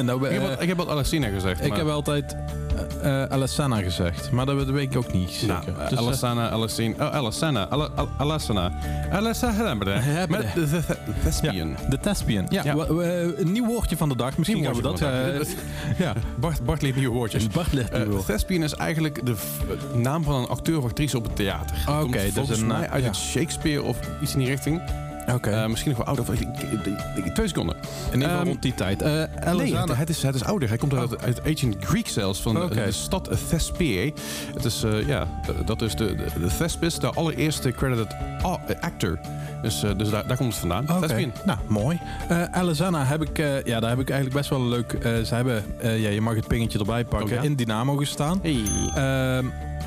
nou, 0.04 0.26
Ik 0.26 0.32
heb, 0.32 0.42
eh, 0.42 0.48
al- 0.50 0.62
ik 0.62 0.68
heb 0.68 0.80
al 0.80 0.92
Alicina 0.92 1.28
gezegd. 1.28 1.62
ik 1.64 1.70
maar- 1.70 1.78
heb 1.78 1.88
altijd 1.88 2.36
eh, 3.02 3.24
Alicena 3.24 3.82
gezegd, 3.82 4.32
maar 4.32 4.46
dat 4.46 4.66
weet 4.66 4.92
ik 4.92 4.98
ook 4.98 5.14
niet 5.14 5.30
zeker. 5.30 5.48
Nou, 5.48 5.70
uh, 5.70 5.90
Dus, 5.90 6.00
eh, 6.00 6.06
Alicina, 6.06 6.50
Alicina, 6.50 7.06
oh, 7.08 7.14
Alicina, 7.14 7.68
Al- 7.68 7.90
Al- 7.90 8.10
Alicina. 8.18 8.72
Alicina, 9.12 9.52
Hebben 9.54 10.30
met 10.30 10.54
The 10.54 10.82
Thespian. 11.24 11.76
de 11.90 12.00
Thespian. 12.00 12.46
Ja, 12.50 12.76
een 13.38 13.52
nieuw 13.52 13.66
woordje 13.66 13.98
van 13.98 14.10
de 14.10 14.16
dag. 14.16 14.38
Misschien 14.38 14.64
gaan 14.64 14.76
we 14.76 14.82
dat... 14.82 14.98
de 14.98 15.56
ja, 15.98 16.14
Bart, 16.40 16.66
Bart 16.66 16.82
leert 16.82 16.96
nieuwe 16.96 17.14
woordjes. 17.16 17.48
Bart. 17.56 17.70
Thespian 18.26 18.64
is 18.64 18.74
eigenlijk 18.74 19.26
de 19.26 19.36
naam 19.94 20.24
van 20.24 20.36
een 20.36 20.48
acteur 20.48 20.78
of 20.78 20.84
actrice 20.84 21.18
op 21.18 21.24
het 21.24 21.36
theater. 21.36 21.76
Ah, 21.86 22.02
oké, 22.04 22.12
dus 22.22 22.34
volgens 22.34 22.60
een, 22.60 22.68
mij 22.68 22.84
eh, 22.86 22.92
uit 22.92 23.16
Shakespeare 23.16 23.84
of 23.84 23.98
iets 24.22 24.34
in 24.34 24.40
die 24.40 24.48
richting. 24.48 24.82
Oké. 25.34 25.50
Eh, 25.50 25.68
misschien 25.68 25.90
nog 25.98 26.06
wel 26.06 26.16
ouder. 26.16 26.26
of- 26.34 27.34
Twee 27.34 27.48
seconden. 27.48 27.76
in 27.76 28.14
ieder 28.14 28.22
geval 28.28 28.38
ehm, 28.40 28.48
rond 28.48 28.62
die 28.62 28.74
tijd. 28.74 29.02
Eh 29.02 29.12
Nee, 29.56 29.76
het, 29.76 29.98
het 29.98 30.10
is, 30.10 30.22
het 30.24 30.36
is 30.36 30.44
ouder. 30.44 30.68
Hij 30.70 30.78
komt 30.78 30.94
uit, 30.94 31.24
uit 31.24 31.44
Ancient 31.46 31.76
Greek 31.80 32.08
zelfs, 32.08 32.42
van 32.42 32.54
de, 32.54 32.68
de 32.76 32.92
stad 32.92 33.30
Thespiae. 33.50 34.14
Het 34.54 34.66
is, 34.66 34.84
eh, 34.84 35.08
ja, 35.08 35.28
dat 35.66 35.82
is 35.82 35.96
de, 35.96 36.16
de, 36.16 36.26
de 36.40 36.56
Thespis, 36.58 37.00
de 37.00 37.10
allereerste 37.10 37.72
credited 37.72 38.16
actor. 38.82 39.20
Dus, 39.62 39.80
dus 39.98 40.10
daar, 40.10 40.28
daar 40.28 40.38
komt 40.38 40.50
het 40.52 40.60
vandaan. 40.60 41.00
Thespian. 41.02 41.32
Nou, 41.46 41.60
mooi. 41.68 42.00
Arizona 42.52 43.04
heb 43.06 43.22
ik, 43.22 43.38
ja, 43.66 43.80
daar 43.80 43.90
heb 43.90 44.00
ik 44.00 44.10
eigenlijk 44.10 44.34
best 44.40 44.50
wel 44.50 44.60
een 44.60 44.70
leuk. 44.70 44.98
ze 45.26 45.36
hebben, 45.36 45.64
ja, 45.82 46.10
je 46.10 46.22
mag 46.22 46.36
het 46.36 46.48
pingetje 46.48 46.80
erbij 46.80 47.06
pakken, 47.06 47.28
Oh, 47.28 47.34
ja? 47.34 47.42
in 47.42 47.56
Dynamo 47.56 47.96
gestaan. 47.96 48.40
Hey. 48.42 48.62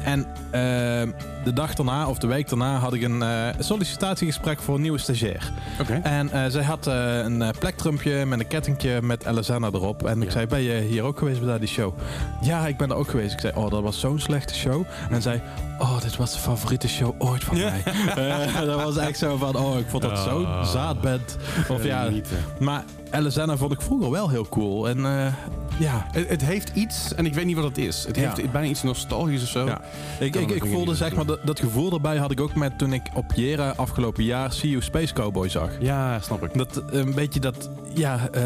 En 0.04 0.26
ehm, 0.50 1.10
de 1.44 1.52
dag 1.52 1.74
daarna, 1.74 2.08
of 2.08 2.18
de 2.18 2.26
week 2.26 2.48
daarna, 2.48 2.76
had 2.76 2.92
ik 2.92 3.02
een 3.02 3.22
eh, 3.22 3.48
sollicitatiegesprek 3.58 4.60
voor 4.60 4.74
een 4.74 4.80
nieuwe 4.80 4.98
stagiair. 4.98 5.52
Oké. 5.80 6.00
En 6.02 6.30
eh, 6.30 6.44
zij 6.48 6.62
had 6.62 6.86
eh, 6.86 7.16
een 7.18 7.44
plektrumpje 7.58 8.26
met 8.26 8.40
een 8.40 8.46
kettingje 8.46 9.02
met 9.02 9.26
Alessana 9.26 9.66
erop. 9.72 10.06
En 10.06 10.18
ik 10.18 10.24
Ja. 10.24 10.30
zei, 10.30 10.46
ben 10.46 10.60
je 10.62 10.80
hier 10.80 11.02
ook 11.02 11.18
geweest 11.18 11.44
bij 11.44 11.58
die 11.58 11.68
show? 11.68 11.94
Ja, 12.40 12.66
ik 12.66 12.76
ben 12.76 12.90
er 12.90 12.96
ook 12.96 13.08
geweest. 13.08 13.32
Ik 13.32 13.40
zei, 13.40 13.52
oh, 13.56 13.70
dat 13.70 13.82
was 13.82 14.00
zo'n 14.00 14.18
slechte 14.20 14.54
show. 14.54 14.84
En 15.10 15.22
zei, 15.22 15.40
oh, 15.78 16.00
dit 16.00 16.16
was 16.16 16.32
de 16.32 16.38
favoriete 16.38 16.88
show 16.88 17.14
ooit 17.18 17.44
van 17.44 17.56
mij. 17.58 17.82
Eh, 18.16 18.60
dat 18.64 18.82
was 18.82 18.96
echt 18.96 19.18
zo 19.18 19.36
van, 19.36 19.56
oh, 19.56 19.78
ik 19.78 19.86
vond 19.88 20.02
dat 20.02 20.18
zo 20.18 20.44
Ah. 20.44 20.66
zaadbed. 20.72 21.36
Of 21.68 21.84
ja, 21.84 22.10
maar 22.58 22.84
Alessana 23.10 23.56
vond 23.56 23.72
ik 23.72 23.80
vroeger 23.82 24.10
wel 24.10 24.28
heel 24.28 24.48
cool. 24.48 24.88
En 24.88 25.04
eh, 25.06 25.32
ja... 25.78 26.06
Het, 26.12 26.28
het 26.28 26.42
heeft 26.44 26.70
iets, 26.74 27.14
en 27.14 27.26
ik 27.26 27.34
weet 27.34 27.44
niet 27.44 27.54
wat 27.56 27.64
het 27.64 27.78
is. 27.78 28.04
Het 28.06 28.16
Ja. 28.16 28.32
heeft 28.34 28.52
bijna 28.52 28.68
iets 28.68 28.82
nostalgisch 28.82 29.42
of 29.42 29.48
zo. 29.48 29.66
Ja. 29.66 29.80
Ik, 30.20 30.34
ik, 30.36 30.50
ik 30.50 30.64
voelde 30.66 30.94
zeg 30.94 31.14
maar 31.14 31.26
dat, 31.26 31.38
dat 31.44 31.60
gevoel 31.60 31.92
erbij 31.92 32.16
had 32.16 32.30
ik 32.30 32.40
ook 32.40 32.54
met 32.54 32.78
toen 32.78 32.92
ik 32.92 33.02
op 33.14 33.24
Jera 33.34 33.72
afgelopen 33.76 34.24
jaar 34.24 34.52
See 34.52 34.70
You 34.70 34.82
Space 34.82 35.12
Cowboy 35.14 35.48
zag. 35.48 35.70
Ja, 35.80 36.20
snap 36.20 36.44
ik. 36.44 36.54
Dat 36.58 36.82
een 36.90 37.14
beetje 37.14 37.40
dat, 37.40 37.70
ja, 37.94 38.28
eh 38.32 38.42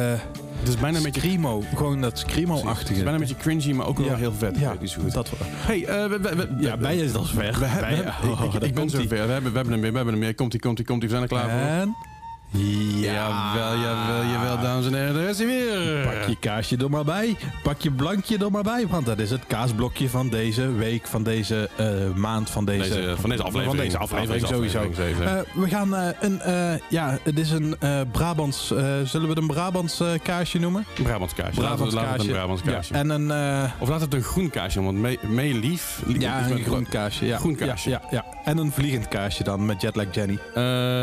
Het 0.61 0.68
is 0.68 0.76
bijna 0.76 0.97
een 0.97 1.03
beetje... 1.03 1.20
Screamo, 1.20 1.62
gewoon 1.74 2.01
dat 2.01 2.11
Het 2.11 2.18
Screamo-achtige. 2.30 2.93
is 2.93 2.97
bijna 3.03 3.12
een 3.12 3.18
beetje 3.18 3.36
cringy, 3.36 3.72
maar 3.72 3.86
ook 3.86 3.99
wel 3.99 4.07
Ja. 4.07 4.16
heel 4.16 4.32
vet. 4.32 4.59
Ja, 4.59 4.76
zo 4.84 5.01
goed. 5.03 5.12
dat 5.12 5.30
wel. 5.38 5.49
Hey, 5.51 5.84
eh, 5.84 6.09
we, 6.09 6.18
we, 6.18 6.36
we- 6.36 6.55
Ja, 6.59 6.76
bij 6.76 6.97
is 6.97 7.12
dat 7.12 7.28
ver. 7.28 7.59
We 7.59 7.64
hebben, 7.66 8.07
oh, 8.32 8.45
ik, 8.45 8.53
ik 8.53 8.61
ben 8.61 8.72
komt-ie. 8.74 9.01
zover. 9.01 9.26
We 9.26 9.32
hebben, 9.32 9.51
we 9.51 9.57
hebben 9.57 9.72
hem 9.72 9.80
weer, 9.80 9.90
we 9.90 9.97
hebben 9.97 10.14
hem 10.14 10.22
weer. 10.22 10.34
Komt-ie, 10.34 10.61
komt-ie, 10.61 10.84
komt-ie. 10.84 11.09
We 11.09 11.14
zijn 11.16 11.22
er 11.22 11.28
klaar 11.36 11.51
voor. 11.51 11.59
En... 11.68 11.88
Ja. 11.88 12.11
Jawel, 12.53 13.76
jawel, 13.78 14.24
jawel, 14.32 14.61
dames 14.61 14.86
en 14.86 14.94
heren. 14.94 15.14
Daar 15.14 15.28
is 15.28 15.38
hij 15.38 15.46
weer. 15.46 16.03
Pak 16.05 16.28
je 16.28 16.36
kaasje 16.40 16.76
er 16.76 16.90
maar 16.90 17.05
bij. 17.05 17.36
Pak 17.62 17.80
je 17.80 17.90
blankje 17.90 18.38
er 18.38 18.50
maar 18.50 18.62
bij. 18.62 18.86
Want 18.88 19.07
dat 19.07 19.18
is 19.18 19.30
het 19.30 19.46
kaasblokje 19.46 20.09
van 20.09 20.28
deze 20.28 20.72
week, 20.72 21.07
van 21.07 21.22
deze 21.22 21.68
eh, 21.76 21.86
maand, 22.14 22.50
van 22.50 22.64
deze, 22.64 22.88
Deze- 22.94 23.14
van 23.16 23.30
deze 23.30 23.42
aflevering. 23.42 23.76
Van 23.76 23.84
deze 23.84 23.98
aflevering, 23.98 24.46
sowieso. 24.46 24.78
aflevering. 24.78 25.30
Eh, 25.30 25.55
we 25.55 25.68
gaan 25.68 25.94
eh, 25.96 26.07
een, 26.20 26.40
ja, 26.88 27.18
het 27.22 27.38
is 27.38 27.50
een 27.50 27.76
Brabants, 28.12 28.66
zullen 29.05 29.05
we 29.22 29.28
het 29.28 29.38
een 29.38 29.46
Brabants 29.46 30.00
kaasje 30.22 30.59
noemen? 30.59 30.86
Brabants 31.03 31.34
kaasje. 31.34 31.61
Laten 31.61 31.84
we- 31.84 31.90
Brabants 31.90 31.94
laten 31.94 32.11
we 32.12 32.16
het 32.18 32.26
een 32.26 32.32
Brabants 32.32 32.62
Ja, 32.64 32.72
kaasje. 32.72 32.94
en 32.94 33.11
een, 33.11 33.30
Of 33.78 33.88
laat 33.88 34.00
het 34.00 34.14
een 34.14 34.22
groen 34.22 34.50
kaasje, 34.50 34.82
want 34.82 34.98
mee, 34.98 35.18
mee 35.22 35.55
lief. 35.55 36.03
lief 36.07 36.20
ja, 36.20 36.50
een 36.50 36.62
groen 36.64 36.86
kaasje. 36.88 37.26
Ja. 37.26 37.38
Groen 37.38 37.55
kaasje. 37.57 37.90
Ja, 37.90 38.00
ja, 38.11 38.16
ja. 38.16 38.24
En 38.44 38.59
een 38.59 38.72
vliegend 38.72 39.09
kaasje 39.09 39.44
dan 39.44 39.66
met 39.66 39.80
Jetlag 39.80 40.07
Jenny. 40.11 40.38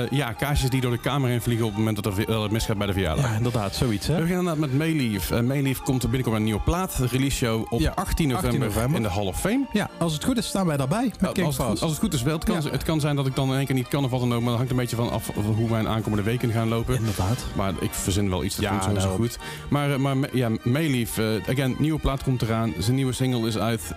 Ja, 0.09 0.31
kaasjes 0.37 0.69
die 0.69 0.81
door 0.81 0.91
de 0.91 0.99
kamer 0.99 1.29
heen 1.39 1.47
vliegen 1.47 1.65
op 1.65 1.71
het 1.71 1.79
moment 1.79 2.03
dat 2.03 2.17
er 2.27 2.41
het 2.41 2.51
misgaat 2.51 2.77
bij 2.77 2.87
de 2.87 2.93
verjaardag. 2.93 3.25
Ja, 3.29 3.35
inderdaad, 3.35 3.75
zoiets 3.75 4.07
hè. 4.07 4.13
We 4.15 4.19
beginnen 4.21 4.45
inderdaad 4.45 4.69
met 4.69 4.77
Mayleaf. 4.97 5.31
Eh, 5.31 5.39
Mayleaf 5.41 5.81
komt 5.81 6.03
er 6.03 6.09
binnenkort 6.09 6.37
een 6.39 6.43
nieuwe 6.43 6.59
plaat. 6.61 6.97
De 6.97 7.07
release 7.07 7.35
show 7.37 7.65
op 7.73 7.79
Ja, 7.79 7.91
18 7.95 8.27
november, 8.27 8.49
18 8.51 8.59
november. 8.73 8.95
in 8.97 9.03
de 9.03 9.09
Hall 9.09 9.25
of 9.25 9.39
Fame. 9.39 9.65
Ja, 9.73 9.89
als 9.97 10.13
het 10.13 10.23
goed 10.23 10.37
is, 10.37 10.45
staan 10.47 10.65
wij 10.65 10.77
daarbij. 10.77 11.05
Met 11.05 11.21
Nou, 11.21 11.43
als, 11.43 11.55
het, 11.57 11.65
goed- 11.65 11.69
Pass. 11.69 11.81
als 11.81 11.91
het 11.91 11.99
goed 11.99 12.13
is 12.13 12.21
wel. 12.21 12.33
Het 12.35 12.43
kan, 12.43 12.61
Ja. 12.61 12.69
het 12.71 12.83
kan 12.83 12.99
zijn 12.99 13.15
dat 13.15 13.27
ik 13.27 13.35
dan 13.35 13.49
in 13.51 13.55
één 13.57 13.65
keer 13.65 13.75
niet 13.75 13.87
kan 13.87 14.03
of 14.03 14.09
wat 14.11 14.19
dan 14.19 14.33
ook. 14.33 14.39
Maar 14.39 14.47
dat 14.49 14.55
hangt 14.57 14.71
een 14.71 14.77
beetje 14.77 14.95
van 14.95 15.11
af 15.11 15.29
hoe 15.55 15.69
mijn 15.69 15.87
aankomende 15.87 16.23
weken 16.23 16.51
gaan 16.51 16.67
lopen. 16.67 16.95
Inderdaad. 16.95 17.45
Maar 17.55 17.73
ik 17.79 17.93
verzin 17.93 18.29
wel 18.29 18.43
iets, 18.43 18.55
dat 18.55 18.63
Ja, 18.63 18.69
komt 18.71 18.83
sowieso 18.83 19.07
nou. 19.07 19.19
goed. 19.19 19.37
Maar, 19.69 19.91
eh, 19.91 19.97
maar 19.97 20.15
ja, 20.31 20.49
Mayleaf, 20.63 21.19
again, 21.49 21.75
nieuwe 21.77 21.99
plaat 21.99 22.23
komt 22.23 22.41
eraan. 22.41 22.73
Zijn 22.79 22.95
nieuwe 22.95 23.13
single 23.13 23.47
is 23.47 23.57
uit. 23.57 23.93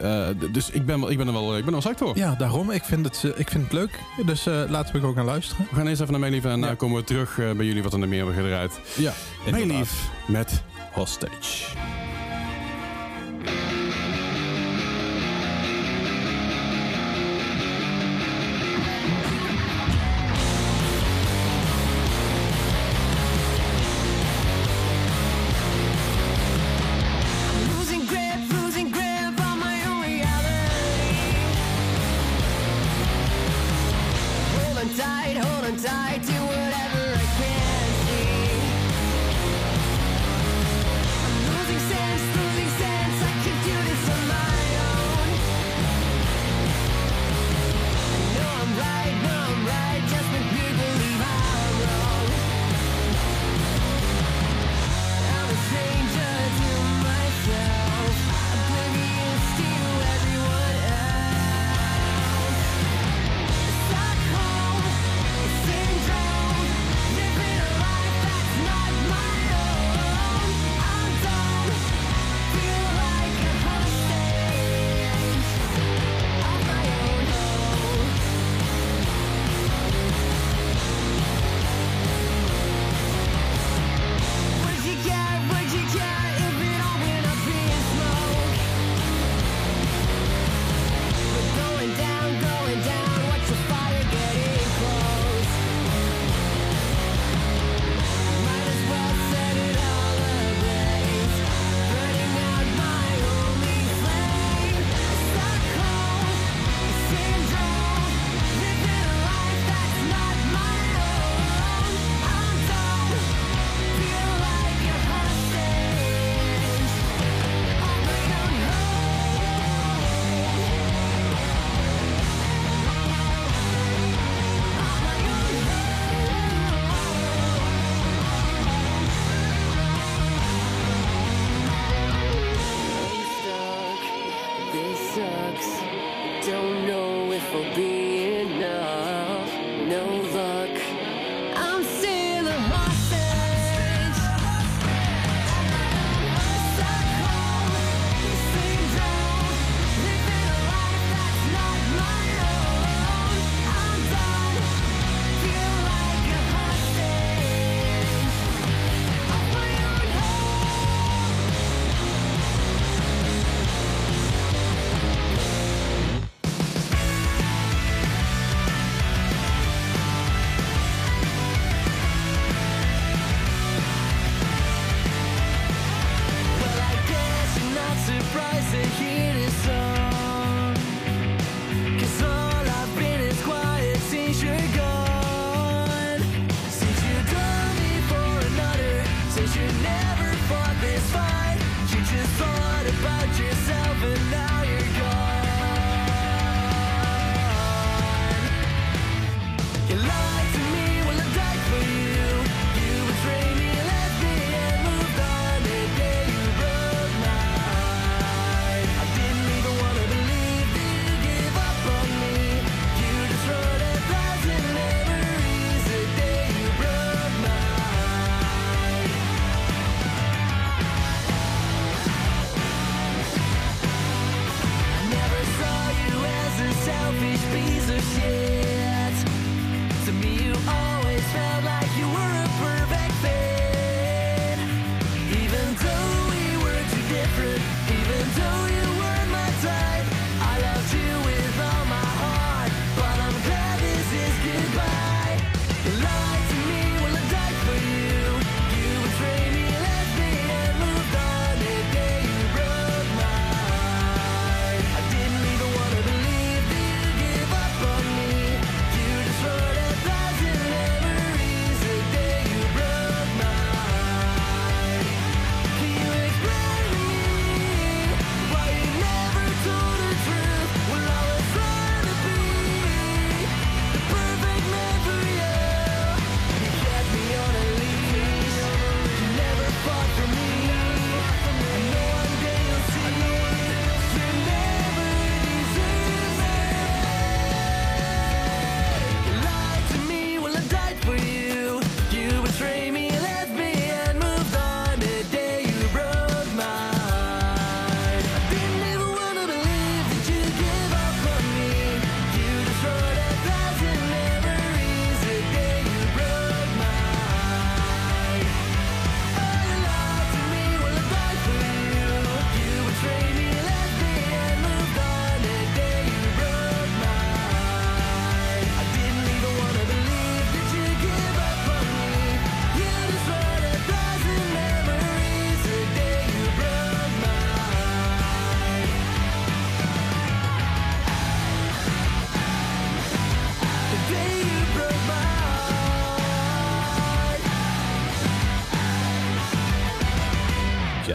Dus 0.53 0.70
ik 0.70 0.86
ben, 0.86 1.01
wel, 1.01 1.11
ik 1.11 1.16
ben 1.16 1.26
er 1.26 1.32
wel, 1.32 1.57
ik 1.57 1.64
ben 1.64 1.74
er 1.74 1.80
wel 1.82 1.93
voor. 1.97 2.16
Ja, 2.16 2.34
daarom. 2.34 2.70
Ik 2.70 2.84
vind 2.84 3.05
het, 3.05 3.32
ik 3.36 3.51
vind 3.51 3.64
het 3.64 3.72
leuk. 3.72 3.99
Dus 4.26 4.45
laten 4.68 4.95
we 4.95 5.01
er 5.01 5.07
ook 5.07 5.16
aan 5.16 5.24
luisteren. 5.24 5.66
We 5.70 5.76
gaan 5.76 5.86
eerst 5.86 6.01
even 6.01 6.12
naar 6.12 6.20
Mayleaf 6.20 6.45
en 6.45 6.49
daarna 6.61 6.74
komen 6.74 6.97
we 6.97 7.05
terug 7.05 7.31
eh, 7.38 7.50
bij 7.50 7.66
jullie 7.66 7.82
wat 7.82 7.92
er 7.92 7.98
nog 7.98 8.08
meer 8.08 8.24
eruit. 8.46 8.80
Ja, 8.96 9.12
Mayleaf 9.50 10.10
met 10.26 10.62
Hostage. 10.92 12.11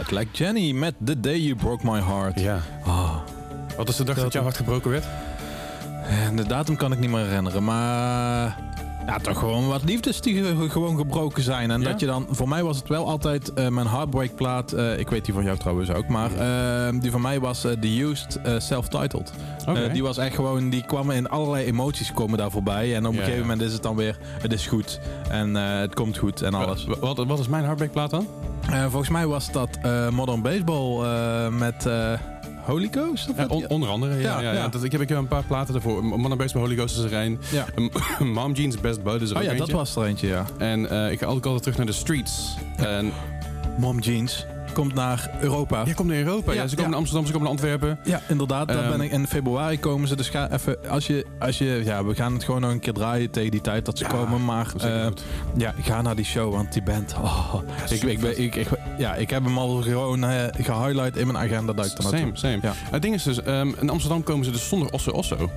Jetlag 0.08 0.24
Jenny 0.32 0.72
met 0.72 0.94
The 1.04 1.20
Day 1.20 1.38
You 1.38 1.54
Broke 1.56 1.86
My 1.90 2.00
Heart. 2.00 2.40
Ja. 2.40 2.58
Ah. 2.84 3.14
Wat 3.76 3.88
is 3.88 3.96
de 3.96 4.04
dag 4.04 4.14
dat, 4.14 4.24
Dat- 4.24 4.32
jouw 4.32 4.42
hart 4.42 4.56
gebroken 4.56 4.90
werd? 4.90 5.04
En 6.08 6.36
de 6.36 6.46
datum 6.46 6.76
kan 6.76 6.92
ik 6.92 6.98
niet 6.98 7.10
meer 7.10 7.24
herinneren, 7.26 7.64
maar... 7.64 8.56
Ja, 9.06 9.18
toch 9.22 9.38
gewoon 9.38 9.68
wat 9.68 9.84
liefdes 9.84 10.20
die 10.20 10.44
ge- 10.44 10.68
gewoon 10.70 10.96
gebroken 10.96 11.42
zijn. 11.42 11.70
En 11.70 11.80
Ja? 11.80 11.88
dat 11.90 12.00
je 12.00 12.06
dan... 12.06 12.26
Voor 12.30 12.48
mij 12.48 12.62
was 12.62 12.76
het 12.76 12.88
wel 12.88 13.08
altijd 13.08 13.52
eh, 13.52 13.68
mijn 13.68 13.86
heartbreak-plaat. 13.86 14.72
eh, 14.72 14.98
ik 14.98 15.08
weet 15.08 15.24
die 15.24 15.34
van 15.34 15.44
jou 15.44 15.58
trouwens 15.58 15.90
ook. 15.90 16.08
Maar 16.08 16.30
eh, 16.34 17.00
die 17.00 17.10
van 17.10 17.20
mij 17.20 17.40
was 17.40 17.64
eh, 17.64 17.72
The 17.72 18.02
Used 18.02 18.40
eh, 18.42 18.54
Self-Titled. 18.58 19.32
Eh, 19.76 19.92
die 19.92 20.02
was 20.02 20.18
echt 20.18 20.34
gewoon... 20.34 20.70
Die 20.70 20.84
kwam 20.86 21.10
in 21.10 21.28
allerlei 21.28 21.64
emoties 21.66 22.12
komen 22.12 22.38
daar 22.38 22.50
voorbij. 22.50 22.94
En 22.94 23.06
op 23.06 23.12
een 23.12 23.18
gegeven 23.18 23.40
moment 23.40 23.60
is 23.60 23.72
het 23.72 23.82
dan 23.82 23.96
weer... 23.96 24.16
Het 24.22 24.52
is 24.52 24.66
goed. 24.66 25.00
En 25.30 25.56
eh, 25.56 25.78
het 25.78 25.94
komt 25.94 26.16
goed 26.18 26.42
en 26.42 26.54
alles. 26.54 26.84
Wa- 26.84 26.98
Wat, 27.00 27.26
wat 27.26 27.38
is 27.38 27.48
mijn 27.48 27.62
heartbreakplaat 27.64 28.10
dan? 28.10 28.26
Eh, 28.70 28.82
volgens 28.82 29.08
mij 29.08 29.26
was 29.26 29.52
dat 29.52 29.68
Modern 30.10 30.42
Baseball 30.42 31.06
met 31.50 31.86
Holy 32.64 32.88
Ghost? 32.90 33.28
Ja, 33.36 33.46
on- 33.48 33.68
onder 33.68 33.88
andere. 33.88 34.14
Ja, 34.14 34.20
Ja, 34.20 34.40
ja, 34.40 34.52
ja. 34.52 34.58
ja. 34.58 34.68
Dat, 34.68 34.84
ik, 34.84 34.92
heb, 34.92 35.00
ik 35.00 35.08
heb 35.08 35.18
een 35.18 35.28
paar 35.28 35.44
platen 35.44 35.74
ervoor. 35.74 36.04
Man 36.04 36.36
Based 36.36 36.52
bij 36.52 36.62
Holy 36.62 36.76
Ghost 36.76 36.98
is 36.98 37.04
er 37.04 37.12
een. 37.12 37.38
Mom 38.34 38.52
Jeans 38.52 38.80
Best 38.80 39.02
Bud 39.02 39.20
is 39.22 39.30
er 39.30 39.36
Oh 39.36 39.42
ja, 39.42 39.54
dat 39.54 39.70
was 39.70 39.96
er 39.96 40.04
eentje, 40.04 40.26
ja. 40.26 40.44
En 40.58 41.10
ik 41.12 41.18
ga 41.18 41.26
ook 41.26 41.44
altijd 41.44 41.62
terug 41.62 41.76
naar 41.76 41.86
de 41.86 41.92
streets. 41.92 42.56
En 42.76 43.12
Mom 43.78 43.98
Jeans 43.98 44.46
komt 44.78 44.94
naar 44.94 45.30
Europa. 45.40 45.82
jij 45.84 45.94
komt 45.94 46.08
naar 46.08 46.16
Europa. 46.18 46.52
Ja, 46.52 46.66
ze 46.66 46.74
komen 46.74 46.90
naar 46.90 46.98
Amsterdam, 46.98 47.26
ze 47.26 47.32
komen 47.32 47.48
naar 47.48 47.58
Antwerpen. 47.58 47.98
Ja, 48.04 48.20
inderdaad. 48.28 48.68
Daar 48.68 48.78
Ehm, 48.82 48.90
ben 48.90 49.00
ik, 49.00 49.10
in 49.10 49.26
februari 49.26 49.78
komen 49.80 50.08
ze. 50.08 50.16
Dus 50.16 50.28
ga 50.28 50.50
even. 50.52 50.76
Als 50.90 51.06
je, 51.06 51.26
als 51.38 51.58
je, 51.58 51.80
ja, 51.84 52.04
we 52.04 52.14
gaan 52.14 52.32
het 52.32 52.44
gewoon 52.44 52.60
nog 52.60 52.70
een 52.70 52.80
keer 52.80 52.92
draaien 52.92 53.30
tegen 53.30 53.50
die 53.50 53.60
tijd 53.60 53.84
dat 53.84 53.98
ze 53.98 54.04
komen. 54.04 54.44
Maar 54.44 54.72
eh, 54.80 55.06
ja, 55.56 55.74
ga 55.80 56.02
naar 56.02 56.16
die 56.16 56.24
show, 56.24 56.52
want 56.52 56.72
die 56.72 56.82
band. 56.82 57.14
Oh, 57.22 57.54
ik, 57.90 58.02
ik, 58.02 58.20
ben- 58.20 58.40
ik, 58.42 58.54
ik, 58.54 58.68
ja, 58.98 59.14
ik 59.14 59.30
heb 59.30 59.44
hem 59.44 59.58
al 59.58 59.82
gewoon 59.82 60.24
eh, 60.24 60.44
gehighlight 60.60 61.16
in 61.16 61.26
mijn 61.26 61.38
agenda 61.44 61.72
dat 61.72 61.86
ik. 61.86 61.92
Same, 61.98 62.30
same. 62.32 62.58
Ja. 62.62 62.72
Het 62.90 63.02
ding 63.02 63.14
is 63.14 63.22
dus, 63.22 63.42
ehm, 63.42 63.70
in 63.80 63.90
Amsterdam 63.90 64.22
komen 64.22 64.44
ze 64.44 64.50
dus 64.50 64.68
zonder 64.68 64.92
Osso 64.92 65.10
Osso. 65.10 65.50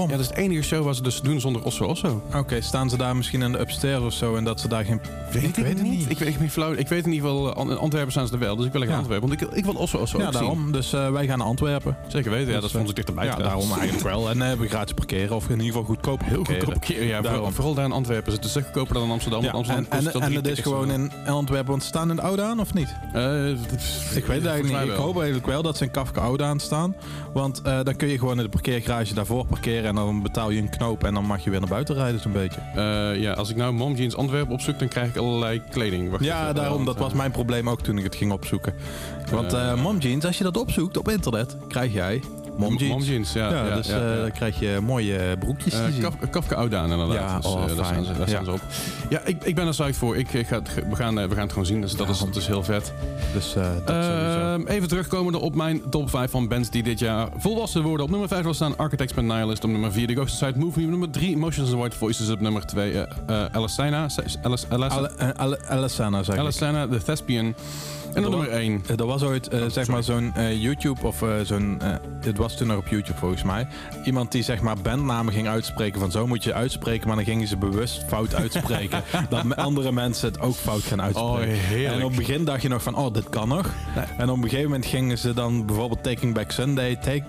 Waarom? 0.00 0.10
Ja, 0.10 0.16
dat 0.16 0.30
is 0.30 0.42
de 0.42 0.42
enige 0.42 0.62
show 0.62 0.84
waar 0.84 0.94
ze 0.94 1.02
dus 1.02 1.20
doen 1.20 1.40
zonder 1.40 1.62
Osso 1.64 1.84
Osso. 1.84 2.22
Oké, 2.34 2.60
staan 2.60 2.90
ze 2.90 2.96
daar 2.96 3.16
misschien 3.16 3.42
in 3.42 3.52
de 3.52 3.58
upstairs 3.60 4.02
of 4.04 4.12
zo 4.12 4.36
en 4.36 4.44
dat 4.44 4.60
ze 4.60 4.68
daar 4.68 4.84
geen. 4.84 5.00
Weet 5.32 5.42
ik 5.42 5.54
weet 5.54 5.66
het 5.78 5.82
niet. 5.82 6.10
Ik 6.10 6.18
weet, 6.18 6.40
ik, 6.40 6.50
flauw, 6.50 6.72
ik 6.72 6.88
weet 6.88 7.06
in 7.06 7.12
ieder 7.12 7.28
geval, 7.28 7.54
eh, 7.54 7.70
in 7.70 7.78
Antwerpen 7.78 8.10
staan 8.12 8.26
ze 8.26 8.32
er 8.32 8.38
wel. 8.38 8.56
Dus 8.56 8.66
ik 8.66 8.72
wil 8.72 8.82
Ja. 8.84 8.96
Antwerpen. 8.96 9.28
Want 9.28 9.42
ik, 9.42 9.48
ik 9.50 9.64
wil 9.64 9.74
Osso 9.74 9.98
Osso 9.98 10.18
Ja, 10.18 10.24
zien. 10.24 10.32
daarom. 10.32 10.72
Dus 10.72 10.92
eh, 10.92 11.10
wij 11.10 11.26
gaan 11.26 11.38
naar 11.38 11.46
Antwerpen. 11.46 11.96
Zeker 12.08 12.30
weten, 12.30 12.46
ja, 12.52 12.60
Dus, 12.60 12.60
dat 12.60 12.62
is 12.62 12.66
eh, 12.66 12.70
voor 12.72 12.80
ons 12.80 12.90
ook 12.90 12.96
dichterbij. 12.96 13.24
Ja, 13.24 13.36
daarom 13.36 13.72
eigenlijk 13.72 14.02
wel. 14.02 14.30
En 14.30 14.42
eh, 14.50 14.52
we 14.58 14.68
gratis 14.68 14.94
parkeren 14.94 15.36
of 15.36 15.44
in 15.44 15.50
ieder 15.50 15.66
geval 15.66 15.82
goedkoop 15.82 16.20
Heel 16.24 16.34
parkeren. 16.36 16.60
goedkoop 16.60 16.80
parkeren. 16.80 17.06
Ja, 17.06 17.16
vooral, 17.16 17.32
Daarom. 17.32 17.52
vooral 17.52 17.74
daar 17.74 17.84
in 17.84 17.92
Antwerpen 17.92 18.26
is 18.26 18.32
het 18.32 18.42
dus 18.42 18.62
goedkoper 18.62 18.94
dan 18.94 19.02
in 19.04 19.10
Amsterdam. 19.10 19.42
Ja, 19.42 19.50
Amsterdam 19.50 19.86
en, 19.90 20.22
en, 20.22 20.34
het 20.34 20.46
is 20.46 20.58
gewoon 20.58 20.90
in 20.90 21.10
Antwerpen, 21.26 21.70
want 21.70 21.82
staan 21.82 22.10
in 22.10 22.16
de 22.16 22.22
Oude 22.22 22.42
aan 22.42 22.60
of 22.60 22.74
niet? 22.74 22.94
Eh, 23.12 23.48
Ik 23.50 23.56
weet 24.26 24.36
het 24.42 24.46
eigenlijk 24.46 24.84
niet. 24.84 24.92
Ik 24.92 24.98
hoop 24.98 25.14
eigenlijk 25.16 25.46
wel 25.46 25.62
dat 25.62 25.76
ze 25.76 25.84
in 25.84 25.90
Kafka 25.90 26.20
Oude 26.20 26.44
aan 26.44 26.60
staan. 26.60 26.94
Want 27.32 27.62
eh, 27.62 27.78
dan 27.82 27.96
kun 27.96 28.08
je 28.08 28.18
gewoon 28.18 28.36
in 28.36 28.42
de 28.44 28.48
parkeergarage 28.48 29.14
daarvoor 29.14 29.46
parkeren 29.46 29.89
en 29.90 29.96
dan 29.96 30.22
betaal 30.22 30.50
je 30.50 30.60
een 30.60 30.68
knoop 30.68 31.04
en 31.04 31.14
dan 31.14 31.24
mag 31.24 31.44
je 31.44 31.50
weer 31.50 31.60
naar 31.60 31.68
buiten 31.68 31.94
rijden 31.94 32.20
zo'n 32.20 32.32
beetje. 32.32 32.60
Eh, 32.74 33.20
ja, 33.20 33.32
als 33.32 33.50
ik 33.50 33.56
nou 33.56 33.72
Mom 33.72 33.94
Jeans 33.94 34.16
Antwerpen 34.16 34.52
opzoek, 34.52 34.78
dan 34.78 34.88
krijg 34.88 35.08
ik 35.08 35.16
allerlei 35.16 35.62
kleding. 35.70 36.10
Wacht 36.10 36.24
Ja, 36.24 36.42
even, 36.42 36.54
daarom. 36.54 36.84
Dat 36.84 36.98
was 36.98 37.10
eh, 37.10 37.16
mijn 37.16 37.30
probleem 37.30 37.68
ook 37.68 37.82
toen 37.82 37.98
ik 37.98 38.04
het 38.04 38.16
ging 38.16 38.32
opzoeken. 38.32 38.74
Want 39.30 39.52
Eh. 39.52 39.70
eh 39.70 39.82
mom 39.82 39.98
jeans, 39.98 40.24
als 40.24 40.38
je 40.38 40.44
dat 40.44 40.56
opzoekt 40.56 40.96
op 40.96 41.08
internet, 41.08 41.56
krijg 41.68 41.92
jij 41.92 42.22
mom 42.60 42.76
jeans. 42.76 42.92
Mom 42.92 43.02
Jeans, 43.02 43.32
ja. 43.32 43.50
Ja, 43.50 43.66
ja, 43.66 43.74
dus 43.76 43.88
eh, 43.88 43.98
dan 44.20 44.32
krijg 44.32 44.58
je 44.58 44.78
mooie 44.82 45.36
broekjes 45.38 45.74
Eh, 45.74 45.84
te 45.84 45.92
zien. 45.92 46.00
Kaf- 46.02 46.30
Kafka 46.30 46.54
Oudaan 46.54 46.90
inderdaad. 46.90 47.14
Ja, 47.16 47.36
dus, 47.36 47.46
oh, 47.46 47.62
eh, 47.70 47.76
daar 47.76 47.84
staan 47.86 48.04
ze, 48.04 48.12
daar 48.18 48.28
staan 48.28 48.44
Ja. 48.44 48.50
ze 48.50 48.52
op. 48.52 48.60
Ja, 49.08 49.20
ik, 49.24 49.44
ik 49.44 49.54
ben 49.54 49.64
er 49.66 49.70
psyched 49.72 49.96
voor. 49.96 50.16
Ik, 50.16 50.32
ik 50.32 50.46
ga, 50.46 50.60
we, 50.90 50.96
gaan, 50.96 51.18
eh, 51.18 51.24
we 51.28 51.32
gaan 51.34 51.42
het 51.42 51.50
gewoon 51.52 51.66
zien. 51.66 51.80
Dus 51.80 51.92
dat, 51.96 52.08
is, 52.08 52.18
dat 52.18 52.36
is 52.36 52.46
heel 52.46 52.62
vet. 52.62 52.92
Dus 53.32 53.54
eh, 53.56 53.62
dat 53.84 54.04
sowieso. 54.04 54.38
Ehm, 54.54 54.66
even 54.66 54.88
terugkomen 54.88 55.40
op 55.40 55.54
mijn 55.54 55.82
top 55.90 56.10
5 56.10 56.30
van 56.30 56.48
bands 56.48 56.70
die 56.70 56.82
dit 56.82 56.98
jaar 56.98 57.28
volwassen 57.36 57.82
worden. 57.82 58.04
Op 58.04 58.10
nummer 58.10 58.28
5 58.28 58.42
wil 58.42 58.54
staan 58.54 58.76
Architects 58.78 59.14
met 59.14 59.24
Nihilist. 59.24 59.64
Op 59.64 59.70
nummer 59.70 59.92
4 59.92 60.06
The 60.06 60.12
Ghost 60.14 60.42
Inside 60.42 60.58
Movie. 60.58 60.84
Op 60.84 60.90
nummer 60.90 61.10
3 61.10 61.34
Emotions 61.34 61.70
and 61.70 61.78
White 61.78 61.96
Voices. 61.96 62.30
Op 62.30 62.40
nummer 62.40 62.66
2 62.66 62.92
uh, 62.92 63.00
Alessina. 63.52 63.98
Alice, 64.00 64.38
Alice, 64.42 64.66
Ale- 64.68 65.10
eh, 65.16 65.28
Ale- 65.36 65.58
Alessana, 65.68 66.22
zeg 66.22 66.36
ik. 66.36 66.90
The 66.90 67.02
Thespian. 67.04 67.54
En 68.14 68.22
Er 68.24 68.30
nummer 68.30 68.48
1. 68.48 68.82
Eh, 68.86 68.98
Er 68.98 69.06
was 69.06 69.22
ooit, 69.22 69.48
eh, 69.48 69.62
zeg 69.68 69.86
maar, 69.88 70.02
zo'n 70.02 70.32
eh, 70.34 70.62
YouTube 70.62 71.06
of 71.06 71.22
eh, 71.22 71.28
zo'n... 71.42 71.80
eh, 71.82 71.94
het 72.20 72.36
was 72.36 72.56
toen 72.56 72.66
nog 72.66 72.76
op 72.76 72.86
YouTube 72.88 73.18
volgens 73.18 73.42
mij. 73.42 73.66
Iemand 74.04 74.32
die, 74.32 74.42
zeg 74.42 74.60
maar, 74.60 74.76
bandnamen 74.82 75.32
ging 75.32 75.48
uitspreken 75.48 76.00
van 76.00 76.10
zo 76.10 76.26
moet 76.26 76.44
je 76.44 76.54
uitspreken, 76.54 77.06
maar 77.06 77.16
dan 77.16 77.24
gingen 77.24 77.46
ze 77.48 77.56
bewust 77.56 78.04
fout 78.06 78.34
uitspreken. 78.34 79.02
dat 79.28 79.56
andere 79.56 79.92
mensen 79.92 80.28
het 80.28 80.40
ook 80.40 80.54
fout 80.54 80.82
gaan 80.82 80.98
Oh, 80.98 81.04
uitspreken. 81.04 81.54
heerlijk. 81.64 81.94
en 81.94 82.02
op 82.04 82.08
het 82.10 82.18
begin 82.18 82.44
dacht 82.44 82.62
je 82.62 82.68
nog 82.68 82.82
van, 82.82 82.94
oh, 82.96 83.12
dit 83.14 83.28
kan 83.28 83.48
nog. 83.48 83.66
En 84.18 84.30
op 84.30 84.36
een 84.36 84.42
gegeven 84.42 84.64
moment 84.64 84.86
gingen 84.86 85.18
ze 85.18 85.34
dan 85.34 85.66
bijvoorbeeld 85.66 86.02
Taking 86.02 86.34
Back 86.34 86.50
Sunday, 86.50 86.96
take, 86.96 87.22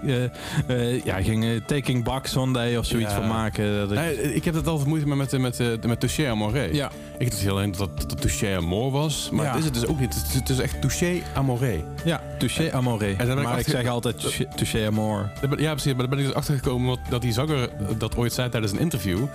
eh, 0.68 0.94
eh, 0.94 1.04
ja, 1.04 1.22
gingen 1.22 1.66
Taking 1.66 2.04
Back 2.04 2.26
Sunday 2.28 2.76
of 2.78 2.86
zoiets 2.86 3.12
Ja. 3.12 3.18
van 3.20 3.28
maken. 3.28 3.76
Dat 3.78 3.92
ik- 3.92 3.98
Nee, 3.98 4.34
ik 4.34 4.46
heb 4.46 4.54
het 4.54 4.68
altijd 4.68 4.88
moeite 4.88 5.08
met, 5.08 5.18
met, 5.18 5.32
met, 5.42 5.58
met, 5.60 5.86
met 5.88 6.00
Touché 6.00 6.30
Amoré. 6.30 6.64
ja, 6.72 6.92
Ik 7.18 7.30
dacht 7.30 7.42
heel 7.42 7.52
alleen 7.52 7.72
dat 7.72 7.90
het 7.98 8.10
dat 8.10 8.22
Touché 8.22 8.56
Amor 8.56 8.92
was. 8.92 9.30
Maar 9.32 9.46
Ja. 9.46 9.50
het 9.52 9.60
is 9.60 9.66
het 9.66 9.74
dus 9.74 9.86
ook 9.86 10.00
niet. 10.00 10.14
Het 10.16 10.28
is, 10.28 10.34
het 10.34 10.50
is 10.50 10.60
echt 10.60 10.70
Touché 10.80 11.22
Amoré. 11.34 11.84
ja, 12.03 12.22
touché 12.39 12.72
amoré. 12.72 13.07
ik 13.09 13.17
Maar 13.17 13.38
ik 13.38 13.45
achter- 13.45 13.72
zeg 13.72 13.88
altijd 13.88 14.19
touché- 14.19 14.47
touché 14.55 14.86
amor. 14.86 15.30
Ja, 15.57 15.72
precies. 15.72 15.86
Maar 15.93 15.95
daar 15.95 16.09
ben 16.09 16.19
ik 16.19 16.26
dus 16.26 16.34
achter 16.34 16.55
gekomen 16.55 16.88
wat- 16.88 16.99
dat 17.09 17.22
die 17.22 17.34
zanger 17.34 17.61
eh, 17.69 17.86
dat 17.97 18.15
ooit 18.17 18.34
zei 18.34 18.49
tijdens 18.49 18.72
een 18.72 18.80
interview. 18.80 19.26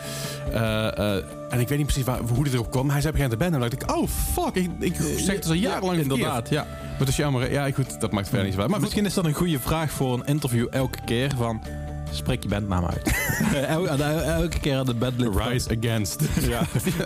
Eh, 0.52 0.98
eh, 0.98 1.22
en 1.50 1.60
ik 1.60 1.68
weet 1.68 1.78
niet 1.78 1.86
precies 1.86 2.04
waar, 2.04 2.18
hoe 2.18 2.44
hij 2.44 2.52
erop 2.52 2.70
kwam. 2.70 2.90
Hij 2.90 3.00
zei 3.00 3.12
begint 3.12 3.30
de 3.30 3.36
band. 3.36 3.54
En 3.54 3.60
dan 3.60 3.68
dacht 3.70 3.82
ik, 3.82 3.96
oh 3.96 4.08
fuck. 4.32 4.54
Ik, 4.54 4.70
ik 4.78 4.94
zeg 5.16 5.34
het 5.34 5.46
al 5.46 5.52
jarenlang 5.52 5.98
Inderdaad, 6.00 6.48
ja. 6.48 6.66
Maar 6.98 7.06
Touché 7.06 7.24
Amoré, 7.24 7.46
ja 7.46 7.70
goed, 7.70 8.00
dat 8.00 8.12
maakt 8.12 8.28
verder 8.28 8.44
niet 8.44 8.54
zo 8.54 8.60
uit. 8.60 8.70
Maar 8.70 8.80
Misschien 8.80 9.06
is 9.06 9.14
dat 9.14 9.24
een 9.24 9.32
goede 9.34 9.58
vraag 9.60 9.90
voor 9.90 10.14
een 10.14 10.24
interview 10.24 10.66
elke 10.70 10.98
keer 11.04 11.30
van... 11.36 11.62
Spreek 12.10 12.42
je 12.42 12.48
bandnaam 12.48 12.84
uit. 12.84 13.14
El- 13.68 13.88
el- 13.88 14.02
elke 14.22 14.60
keer 14.60 14.76
aan 14.78 14.86
de 14.86 14.94
bandlid. 14.94 15.36
Rise 15.36 15.76
Against. 15.78 16.20
Ja, 16.48 16.62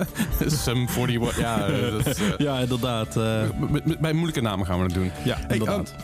Sum 0.46 0.86
41. 0.96 1.38
Ja, 1.38 1.66
eh, 1.66 1.90
dat 1.92 2.06
is, 2.06 2.16
eh, 2.18 2.26
ja 2.38 2.58
inderdaad. 2.58 3.16
eh, 3.16 3.40
bij 4.00 4.12
moeilijke 4.12 4.40
namen 4.40 4.66
gaan 4.66 4.76
we 4.82 4.84
dat 4.86 4.94
doen. 4.94 5.10
ja, 5.24 5.36
Hey, 5.36 5.46
inderdaad. 5.56 5.94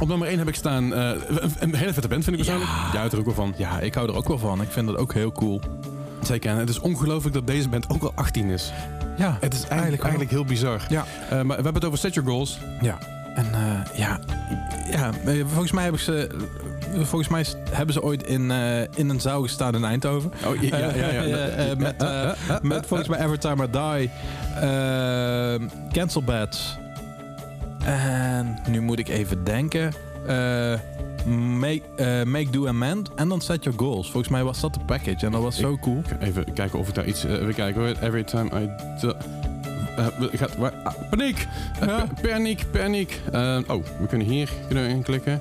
Op 0.00 0.08
nummer 0.08 0.28
1 0.28 0.38
heb 0.38 0.48
ik 0.48 0.54
staan 0.54 0.94
eh, 0.94 1.10
een, 1.28 1.50
een 1.58 1.74
hele 1.74 1.92
vette 1.92 2.08
band, 2.08 2.24
vind 2.24 2.36
ik 2.36 2.42
persoonlijk. 2.44 2.70
Jij 2.90 2.98
houdt 3.00 3.12
er 3.12 3.18
ook 3.18 3.24
wel 3.24 3.34
van. 3.34 3.54
ja, 3.56 3.80
ik 3.80 3.94
hou 3.94 4.08
er 4.08 4.14
ook 4.16 4.28
wel 4.28 4.38
van. 4.38 4.60
Ik 4.62 4.70
vind 4.70 4.86
dat 4.86 4.96
ook 4.96 5.12
heel 5.14 5.32
cool. 5.32 5.60
Zeker. 6.22 6.50
En 6.50 6.56
het 6.56 6.68
is 6.68 6.78
ongelooflijk 6.78 7.34
dat 7.34 7.46
deze 7.46 7.68
band 7.68 7.90
ook 7.90 8.02
al 8.02 8.12
18 8.14 8.48
is. 8.48 8.72
Ja, 9.16 9.36
Het 9.40 9.54
is 9.54 9.64
eigenlijk, 9.68 10.00
Eigenlijk 10.02 10.30
heel 10.30 10.44
bizar. 10.44 10.80
Ja. 10.88 11.04
Eh, 11.24 11.30
maar 11.30 11.44
we 11.46 11.52
hebben 11.52 11.74
het 11.74 11.84
over 11.84 11.98
Set 11.98 12.14
Your 12.14 12.30
Goals. 12.30 12.58
ja. 12.80 12.98
En 13.34 13.46
eh, 13.54 13.98
ja, 13.98 14.20
ja, 14.90 15.10
eh, 15.24 15.44
volgens 15.46 15.72
mij 15.72 15.82
hebben 15.82 16.00
ze... 16.00 16.28
Volgens 16.94 17.28
mij 17.28 17.44
hebben 17.70 17.94
ze 17.94 18.02
ooit 18.02 18.22
in, 18.22 18.50
eh, 18.50 18.80
in 18.80 19.08
een 19.08 19.20
zaal 19.20 19.42
gestaan 19.42 19.74
in 19.74 19.84
Eindhoven. 19.84 20.32
Oh, 20.46 20.62
ja, 20.62 20.76
ja, 20.78 20.94
ja. 20.94 21.10
ja. 21.10 21.22
Eh, 21.24 21.70
eh, 21.70 21.78
met, 21.78 21.96
met 22.62 22.86
volgens 22.86 23.08
mij 23.08 23.18
Every 23.18 23.38
Time 23.38 23.64
I 23.64 23.70
Die, 23.70 24.10
eh, 24.60 25.68
Cancel 25.92 26.22
Beds. 26.22 26.78
En 27.84 28.58
nu 28.68 28.80
moet 28.80 28.98
ik 28.98 29.08
even 29.08 29.44
denken. 29.44 29.92
make, 31.58 31.82
eh, 31.96 32.22
make 32.22 32.50
Do 32.50 32.66
Amend 32.66 33.14
en 33.14 33.28
dan 33.28 33.40
Set 33.40 33.64
Your 33.64 33.78
Goals. 33.78 34.10
Volgens 34.10 34.32
mij 34.32 34.44
was 34.44 34.60
dat 34.60 34.74
de 34.74 34.80
package 34.86 35.26
en 35.26 35.32
dat 35.32 35.42
was 35.42 35.56
zo 35.56 35.78
cool. 35.78 36.02
Even 36.20 36.52
kijken 36.52 36.78
of 36.78 36.88
ik 36.88 36.94
daar 36.94 37.06
iets... 37.06 37.24
even 37.24 37.54
kijken 37.54 37.80
hoor. 37.80 37.94
Every 38.00 38.24
time 38.24 38.50
I... 38.62 38.70
we- 40.18 40.30
gaat, 40.32 40.56
waar, 40.56 40.72
ah, 40.84 40.94
paniek! 41.10 41.46
Ja. 41.86 42.06
paniek, 42.22 42.64
paniek. 42.70 43.20
Eh, 43.32 43.58
oh, 43.66 43.84
we 44.00 44.06
kunnen 44.08 44.26
hier 44.26 44.50
kunnen 44.66 44.84
we 44.84 44.90
inklikken. 44.90 45.40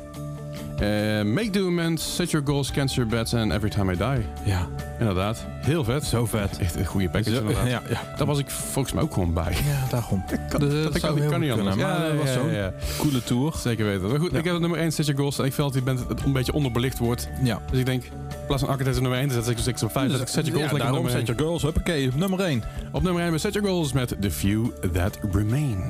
Eh, 0.80 1.22
make 1.24 1.50
do 1.50 1.68
amends, 1.68 2.16
set 2.16 2.32
your 2.32 2.46
goals, 2.48 2.72
cancel 2.72 2.96
your 3.04 3.10
bets 3.18 3.34
and 3.34 3.52
every 3.52 3.70
time 3.70 3.94
I 3.94 3.98
die. 3.98 4.26
Ja, 4.44 4.68
Inderdaad, 5.00 5.46
heel 5.62 5.84
vet. 5.84 6.04
zo 6.06 6.26
vet. 6.26 6.58
Echt 6.60 6.76
een 6.76 6.86
goede 6.86 7.10
package 7.10 7.36
Zo- 7.36 7.40
inderdaad. 7.40 7.68
ja, 7.76 7.82
ja. 7.90 8.02
Daar 8.18 8.28
was 8.28 8.40
ik 8.40 8.50
volgens 8.50 8.94
mij 8.94 9.04
ook 9.04 9.14
gewoon 9.14 9.34
bij. 9.34 9.54
ja, 9.54 9.88
daarom. 9.90 10.24
Kan, 10.50 10.60
Dus, 10.60 10.74
dat 10.84 10.94
dat 10.94 11.02
kan, 11.02 11.28
kan 11.30 11.40
niet 11.40 11.52
anders. 11.52 11.76
kunnen, 11.76 11.78
maar 12.00 12.08
dat 12.10 12.18
was 12.18 12.34
zo'n 12.34 12.52
ja. 12.52 12.74
Coole 12.98 13.24
tour. 13.24 13.54
Zeker 13.58 13.86
weten. 13.86 14.10
Maar 14.10 14.20
goed, 14.20 14.32
Ja. 14.32 14.38
ik 14.38 14.44
heb 14.44 14.54
het 14.54 14.62
nummer 14.62 14.80
1, 14.80 14.92
Set 14.92 15.06
Your 15.06 15.20
Goals. 15.22 15.40
En 15.40 15.46
ik 15.46 15.54
vind 15.54 15.74
dat 15.74 15.84
die 15.86 15.94
band 15.96 16.10
het 16.10 16.24
een 16.26 16.34
beetje 16.34 16.54
onderbelicht 16.54 16.98
wordt. 16.98 17.30
Ja. 17.44 17.60
Dus 17.72 17.80
ik 17.80 17.86
denk, 17.86 18.04
in 18.04 18.12
plaats 18.48 18.62
van 18.62 18.72
Architect 18.72 18.96
op 18.96 19.02
nummer 19.02 19.20
1, 19.20 19.30
dan 19.30 19.44
zet 19.44 19.68
ik 19.68 19.78
zo 19.78 19.88
5. 19.88 20.12
Zet 20.12 20.22
ik 20.22 20.28
Set 20.28 20.46
Your 20.46 20.52
Goals 20.52 20.66
ja, 20.66 20.72
op 20.72 20.78
daarom 20.78 20.94
nummer 21.04 21.12
Set 21.20 21.28
1. 21.30 21.36
Your 21.38 21.42
Goals. 21.48 21.62
Huppakee, 21.62 22.12
nummer 22.16 22.40
1. 22.40 22.64
Op 22.92 23.04
nummer 23.04 23.22
1 23.24 23.32
met 23.32 23.42
Set 23.42 23.54
Your 23.54 23.68
Goals 23.70 23.92
met 23.94 24.16
The 24.20 24.32
Few 24.32 24.66
That 24.94 25.20
Remain. 25.32 25.84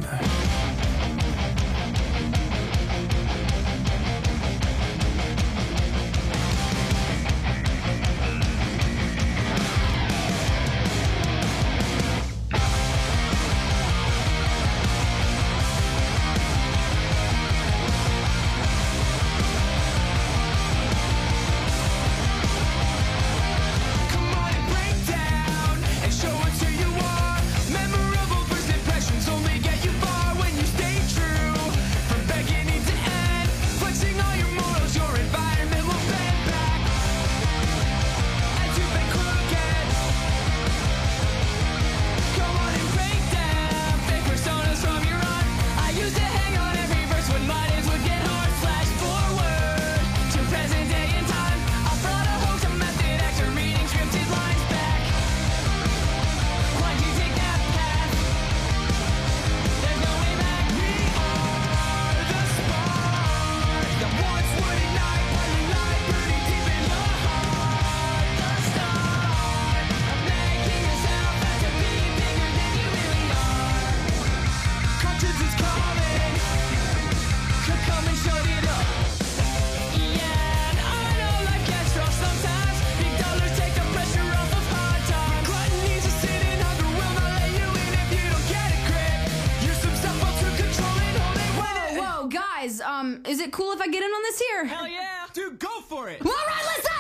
Guys, 92.80 92.88
um, 92.88 93.22
is 93.28 93.40
it 93.40 93.52
cool 93.52 93.72
if 93.72 93.82
I 93.82 93.88
get 93.88 94.04
in 94.04 94.10
on 94.10 94.22
this 94.24 94.40
here? 94.40 94.66
Hell 94.66 94.88
yeah! 94.88 95.26
Dude, 95.34 95.60
go 95.60 95.82
for 95.88 96.10
it! 96.10 96.22
All 96.26 96.32
right, 96.32 96.66
let's 96.66 96.88
say. 96.88 96.99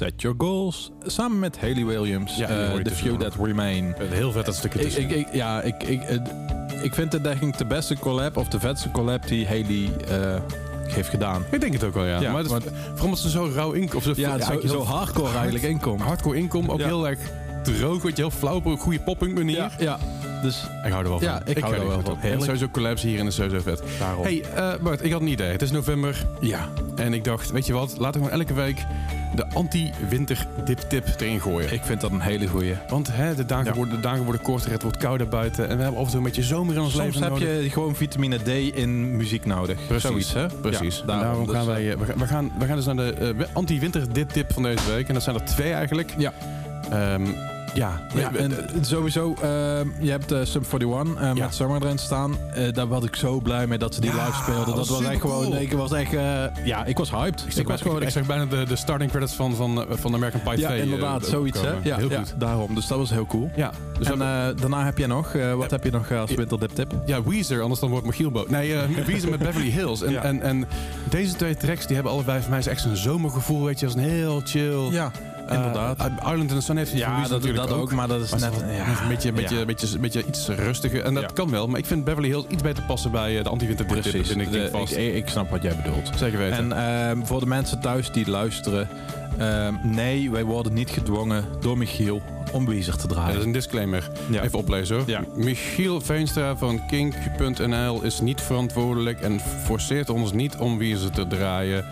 Set 0.00 0.22
Your 0.22 0.36
Goals. 0.38 0.90
Samen 1.06 1.38
met 1.38 1.60
Haley 1.60 1.84
Williams. 1.84 2.36
Ja, 2.36 2.48
je 2.48 2.54
The 2.54 2.72
Few 2.74 2.82
tussendoor 2.84 3.18
That 3.18 3.46
Remain. 3.46 3.94
Heel 3.98 4.32
vet 4.32 4.46
dat 4.46 4.54
stukje 4.54 4.78
tussen. 4.78 5.02
ik, 5.02 5.10
ik- 5.10 5.26
ja, 5.32 5.62
ik, 5.62 5.82
ik, 5.82 6.02
eh, 6.02 6.16
ik 6.82 6.94
vind 6.94 7.12
het 7.12 7.24
denk 7.24 7.40
ik 7.40 7.58
de 7.58 7.64
beste 7.64 7.98
collab 7.98 8.36
of 8.36 8.48
de 8.48 8.60
vetste 8.60 8.90
collab 8.90 9.26
die 9.28 9.46
Haley 9.46 9.90
eh, 10.08 10.40
heeft 10.92 11.08
gedaan. 11.08 11.44
Ik 11.50 11.60
denk 11.60 11.72
het 11.72 11.84
ook 11.84 11.94
wel, 11.94 12.04
ja. 12.04 12.20
Ja, 12.20 12.28
maar 12.32 12.42
het 12.42 12.46
is, 12.46 12.52
want- 12.52 12.64
vooral 12.64 13.04
omdat 13.04 13.18
ze 13.18 13.30
zo 13.30 13.50
rauw 13.54 13.72
inkomen. 13.72 13.96
Of 13.96 14.02
zo, 14.16 14.20
Ja, 14.20 14.38
zo, 14.40 14.60
zo 14.66 14.82
hardcore 14.82 15.32
eigenlijk 15.34 15.64
inkomt. 15.64 16.00
Hardcore 16.00 16.36
inkomen, 16.36 16.70
ook 16.70 16.78
Ja. 16.78 16.86
heel 16.86 17.08
erg 17.08 17.18
droog, 17.62 18.02
weet 18.02 18.16
je, 18.16 18.22
heel 18.22 18.30
flauw 18.30 18.54
op 18.54 18.64
een 18.64 18.78
goede 18.78 19.00
poppunk 19.00 19.34
manier. 19.34 19.56
Ja, 19.56 19.70
ja, 19.78 19.98
dus 20.42 20.62
Ik 20.84 20.90
hou 20.90 21.02
er 21.04 21.08
wel 21.10 21.18
van. 21.18 21.28
Ja, 21.28 21.42
ik 21.44 21.58
hou 21.58 21.74
er 21.74 21.86
wel 21.88 22.00
van. 22.00 22.12
op. 22.12 22.18
En 22.22 22.40
sowieso 22.40 22.68
collabs 22.68 23.02
hier 23.02 23.18
en 23.18 23.26
is 23.26 23.34
sowieso 23.34 23.60
vet. 23.60 23.82
daarom. 23.98 24.22
Hey, 24.24 24.42
eh 24.54 24.72
Bart, 24.80 25.04
ik 25.04 25.12
had 25.12 25.20
een 25.20 25.26
idee. 25.26 25.50
Het 25.50 25.62
is 25.62 25.70
november 25.70 26.26
ja, 26.40 26.68
en 26.96 27.14
ik 27.14 27.24
dacht, 27.24 27.50
weet 27.50 27.66
je 27.66 27.72
wat, 27.72 27.94
laten 27.98 28.20
we 28.20 28.26
gewoon 28.26 28.40
elke 28.40 28.54
week 28.54 28.84
de 29.34 29.46
anti-winter 29.54 30.46
dip 30.64 30.78
tip 30.78 31.06
erin 31.18 31.40
gooien. 31.40 31.72
ik 31.72 31.82
vind 31.82 32.00
dat 32.00 32.10
een 32.10 32.20
hele 32.20 32.46
goeie. 32.46 32.74
Want 32.88 33.08
hè, 33.12 33.34
de, 33.34 33.46
dagen 33.46 33.64
Ja. 33.66 33.74
worden, 33.74 33.94
de 33.94 34.00
dagen 34.00 34.22
worden 34.24 34.42
korter, 34.42 34.70
het 34.70 34.82
wordt 34.82 34.96
kouder 34.96 35.28
buiten 35.28 35.68
en 35.68 35.76
we 35.76 35.82
hebben 35.82 36.00
af 36.00 36.04
en 36.06 36.10
toe 36.10 36.18
een 36.20 36.26
beetje 36.26 36.42
zomer 36.42 36.74
in 36.74 36.80
ons 36.80 36.92
Soms 36.92 37.04
leven 37.04 37.22
heb 37.22 37.30
nodig. 37.30 37.62
je 37.62 37.70
gewoon 37.70 37.94
vitamine 37.96 38.36
D 38.38 38.48
in 38.76 39.16
muziek 39.16 39.44
nodig. 39.44 39.78
Precies, 39.86 40.08
Zoiets, 40.08 40.32
hè? 40.32 40.46
Precies. 40.46 40.98
Ja, 41.06 41.06
daarom, 41.06 41.44
dus, 41.46 41.54
gaan 41.54 41.60
eh, 41.64 41.68
wij, 41.68 41.90
eh, 41.92 41.98
we, 41.98 42.04
gaan, 42.04 42.18
we, 42.18 42.26
gaan, 42.26 42.52
we 42.58 42.66
gaan 42.66 42.76
dus 42.76 42.84
naar 42.84 42.96
de 42.96 43.12
eh, 43.12 43.46
anti-winter 43.52 44.12
dip 44.12 44.28
tip 44.30 44.52
van 44.52 44.62
deze 44.62 44.90
week. 44.94 45.08
En 45.08 45.14
dat 45.14 45.22
zijn 45.22 45.36
er 45.36 45.44
twee 45.44 45.72
eigenlijk. 45.72 46.14
Ja. 46.18 46.32
Ehm, 46.90 47.22
ja. 47.74 48.00
En 48.36 48.68
eh, 48.68 48.82
sowieso, 48.82 49.34
ehm, 49.42 49.88
je 50.00 50.10
hebt 50.10 50.32
eh, 50.32 50.38
Sum 50.42 50.62
41 50.72 51.14
eh, 51.22 51.34
Ja. 51.34 51.44
met 51.44 51.54
Summer 51.54 51.82
erin 51.82 51.98
staan. 51.98 52.36
Daar 52.72 52.88
was 52.88 53.04
ik 53.04 53.16
zo 53.16 53.40
blij 53.40 53.66
mee 53.66 53.78
dat 53.78 53.94
ze 53.94 54.00
die 54.00 54.10
Ja, 54.10 54.24
live 54.24 54.36
speelden. 54.42 54.76
dat 54.76 54.88
was 54.88 55.02
echt 55.02 55.20
gewoon, 55.20 55.56
ik 55.56 55.72
was 55.72 55.92
echt, 55.92 56.10
ja, 56.64 56.84
ik 56.84 56.98
was 56.98 57.10
hyped. 57.10 57.44
Ik, 57.56 57.66
was 57.68 57.80
gewoon 57.80 57.96
ik, 57.96 58.02
echt, 58.02 58.12
zag 58.12 58.26
bijna 58.26 58.44
de, 58.46 58.64
de 58.64 58.76
starting 58.76 59.10
credits 59.10 59.34
van, 59.34 59.54
van, 59.54 59.86
van 59.90 60.14
American 60.14 60.40
Pie 60.40 60.64
2. 60.64 60.76
ja, 60.76 60.82
inderdaad, 60.82 61.26
zoiets 61.26 61.60
hè. 61.60 61.72
Ja, 61.82 61.96
Heel 61.96 62.10
goed. 62.10 62.34
daarom. 62.38 62.74
Dus 62.74 62.86
dat 62.86 62.98
was 62.98 63.10
heel 63.10 63.26
cool. 63.26 63.50
Ja, 63.56 63.70
dus 63.98 64.06
en 64.10 64.18
daarna 64.18 64.84
heb 64.84 64.98
je 64.98 65.06
nog, 65.06 65.32
wat 65.56 65.70
heb 65.70 65.84
je 65.84 65.90
nog 65.90 66.12
als 66.12 66.34
winterdip 66.34 66.70
tip? 66.70 66.92
ja, 67.06 67.22
Weezer, 67.22 67.62
anders 67.62 67.80
dan 67.80 67.90
wordt 67.90 68.06
Michiel 68.06 68.30
boos. 68.30 68.48
Nee, 68.48 68.76
Weezer 69.06 69.30
met 69.30 69.38
Beverly 69.38 69.70
Hills. 69.70 70.02
En, 70.02 70.22
en, 70.22 70.42
en 70.42 70.66
deze 71.08 71.34
twee 71.34 71.56
tracks 71.56 71.86
die 71.86 71.94
hebben 71.94 72.12
allebei 72.12 72.40
voor 72.40 72.50
mij 72.50 72.62
echt 72.64 72.80
zo'n 72.80 72.96
zomergevoel, 72.96 73.64
weet 73.64 73.80
je, 73.80 73.86
als 73.86 73.94
een 73.94 74.00
heel 74.00 74.40
chill. 74.44 74.90
Ja, 74.90 75.10
Eh, 75.50 75.56
inderdaad. 75.56 76.10
Island 76.18 76.40
in 76.50 76.56
the 76.56 76.60
Sun 76.60 76.76
heeft 76.76 76.92
ja, 76.92 77.20
dat, 77.20 77.30
natuurlijk 77.30 77.56
dat 77.68 77.72
ook, 77.72 77.92
maar 77.92 78.08
dat 78.08 78.20
is 78.20 78.30
Maar 78.30 78.40
net... 78.40 78.50
ja, 78.76 78.86
een 79.02 79.08
beetje, 79.08 79.28
een 79.28 79.34
beetje, 79.34 79.58
ja. 79.58 79.64
beetje, 79.64 79.98
beetje 79.98 80.24
iets 80.26 80.48
rustiger. 80.48 81.02
En 81.04 81.14
dat 81.14 81.22
Ja. 81.22 81.28
kan 81.34 81.50
wel, 81.50 81.66
maar 81.66 81.78
ik 81.78 81.86
vind 81.86 82.04
Beverly 82.04 82.28
Hills 82.28 82.44
iets 82.48 82.62
beter 82.62 82.82
passen 82.82 83.10
bij 83.10 83.38
eh, 83.38 83.44
de 83.44 83.50
anti-winter. 83.50 83.86
Precies, 83.86 84.30
ik, 84.30 84.50
De- 84.52 84.70
ik, 84.96 85.14
ik 85.14 85.28
snap 85.28 85.50
wat 85.50 85.62
jij 85.62 85.76
bedoelt. 85.76 86.10
Zeker 86.16 86.38
weten. 86.38 86.72
En 86.72 86.72
ehm, 87.08 87.24
voor 87.24 87.40
de 87.40 87.46
mensen 87.46 87.80
thuis 87.80 88.10
die 88.12 88.30
luisteren... 88.30 88.88
ehm, 89.40 89.74
nee, 89.82 90.30
wij 90.30 90.44
worden 90.44 90.72
niet 90.72 90.90
gedwongen 90.90 91.44
door 91.60 91.78
Michiel 91.78 92.22
om 92.52 92.66
Weezer 92.66 92.96
te 92.96 93.06
Ja, 93.08 93.14
draaien. 93.14 93.30
dat 93.32 93.38
is 93.40 93.44
een 93.46 93.52
disclaimer. 93.52 94.10
Ja. 94.30 94.42
Even 94.42 94.58
oplezen 94.58 94.96
hoor. 94.96 95.04
Ja. 95.08 95.24
Michiel 95.34 96.00
Veenstra 96.00 96.56
van 96.56 96.86
Kink.nl 96.86 98.02
is 98.02 98.20
niet 98.20 98.40
verantwoordelijk 98.40 99.20
en 99.20 99.40
forceert 99.64 100.10
ons 100.10 100.32
niet 100.32 100.56
om 100.56 100.78
Weezer 100.78 101.10
te 101.10 101.26
draaien. 101.26 101.84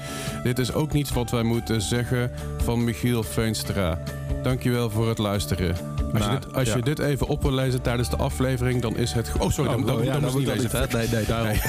Dit 0.43 0.59
is 0.59 0.73
ook 0.73 0.93
niet 0.93 1.13
wat 1.13 1.31
wij 1.31 1.43
moeten 1.43 1.83
zeggen 1.83 2.31
van 2.57 2.85
Michiel 2.85 3.23
Veenstra. 3.23 3.99
Dankjewel 4.43 4.91
voor 4.91 5.09
het 5.09 5.19
luisteren. 5.19 5.77
Als, 6.13 6.23
Nou, 6.23 6.33
je, 6.33 6.39
dit, 6.41 6.55
als 6.55 6.69
ja. 6.69 6.77
je 6.77 6.83
dit 6.83 6.99
even 6.99 7.27
op 7.27 7.43
wil 7.43 7.53
lezen 7.53 7.83
tijdens 7.83 8.11
de 8.11 8.17
aflevering, 8.17 8.83
dan 8.83 8.97
is 8.97 9.13
het... 9.13 9.33
Oh, 9.39 9.51
sorry, 9.51 9.71
dan, 9.71 9.87
dan, 9.87 10.05
ja, 10.05 10.13
dan, 10.13 10.21
dat 10.23 10.33
moet 10.33 10.45
moet 10.45 10.55
ik 10.55 10.61
niet 10.63 10.71
dat 10.71 10.93
lezen. 10.93 10.99
Nee, 10.99 11.09
nee, 11.09 11.27
daarom. 11.27 11.57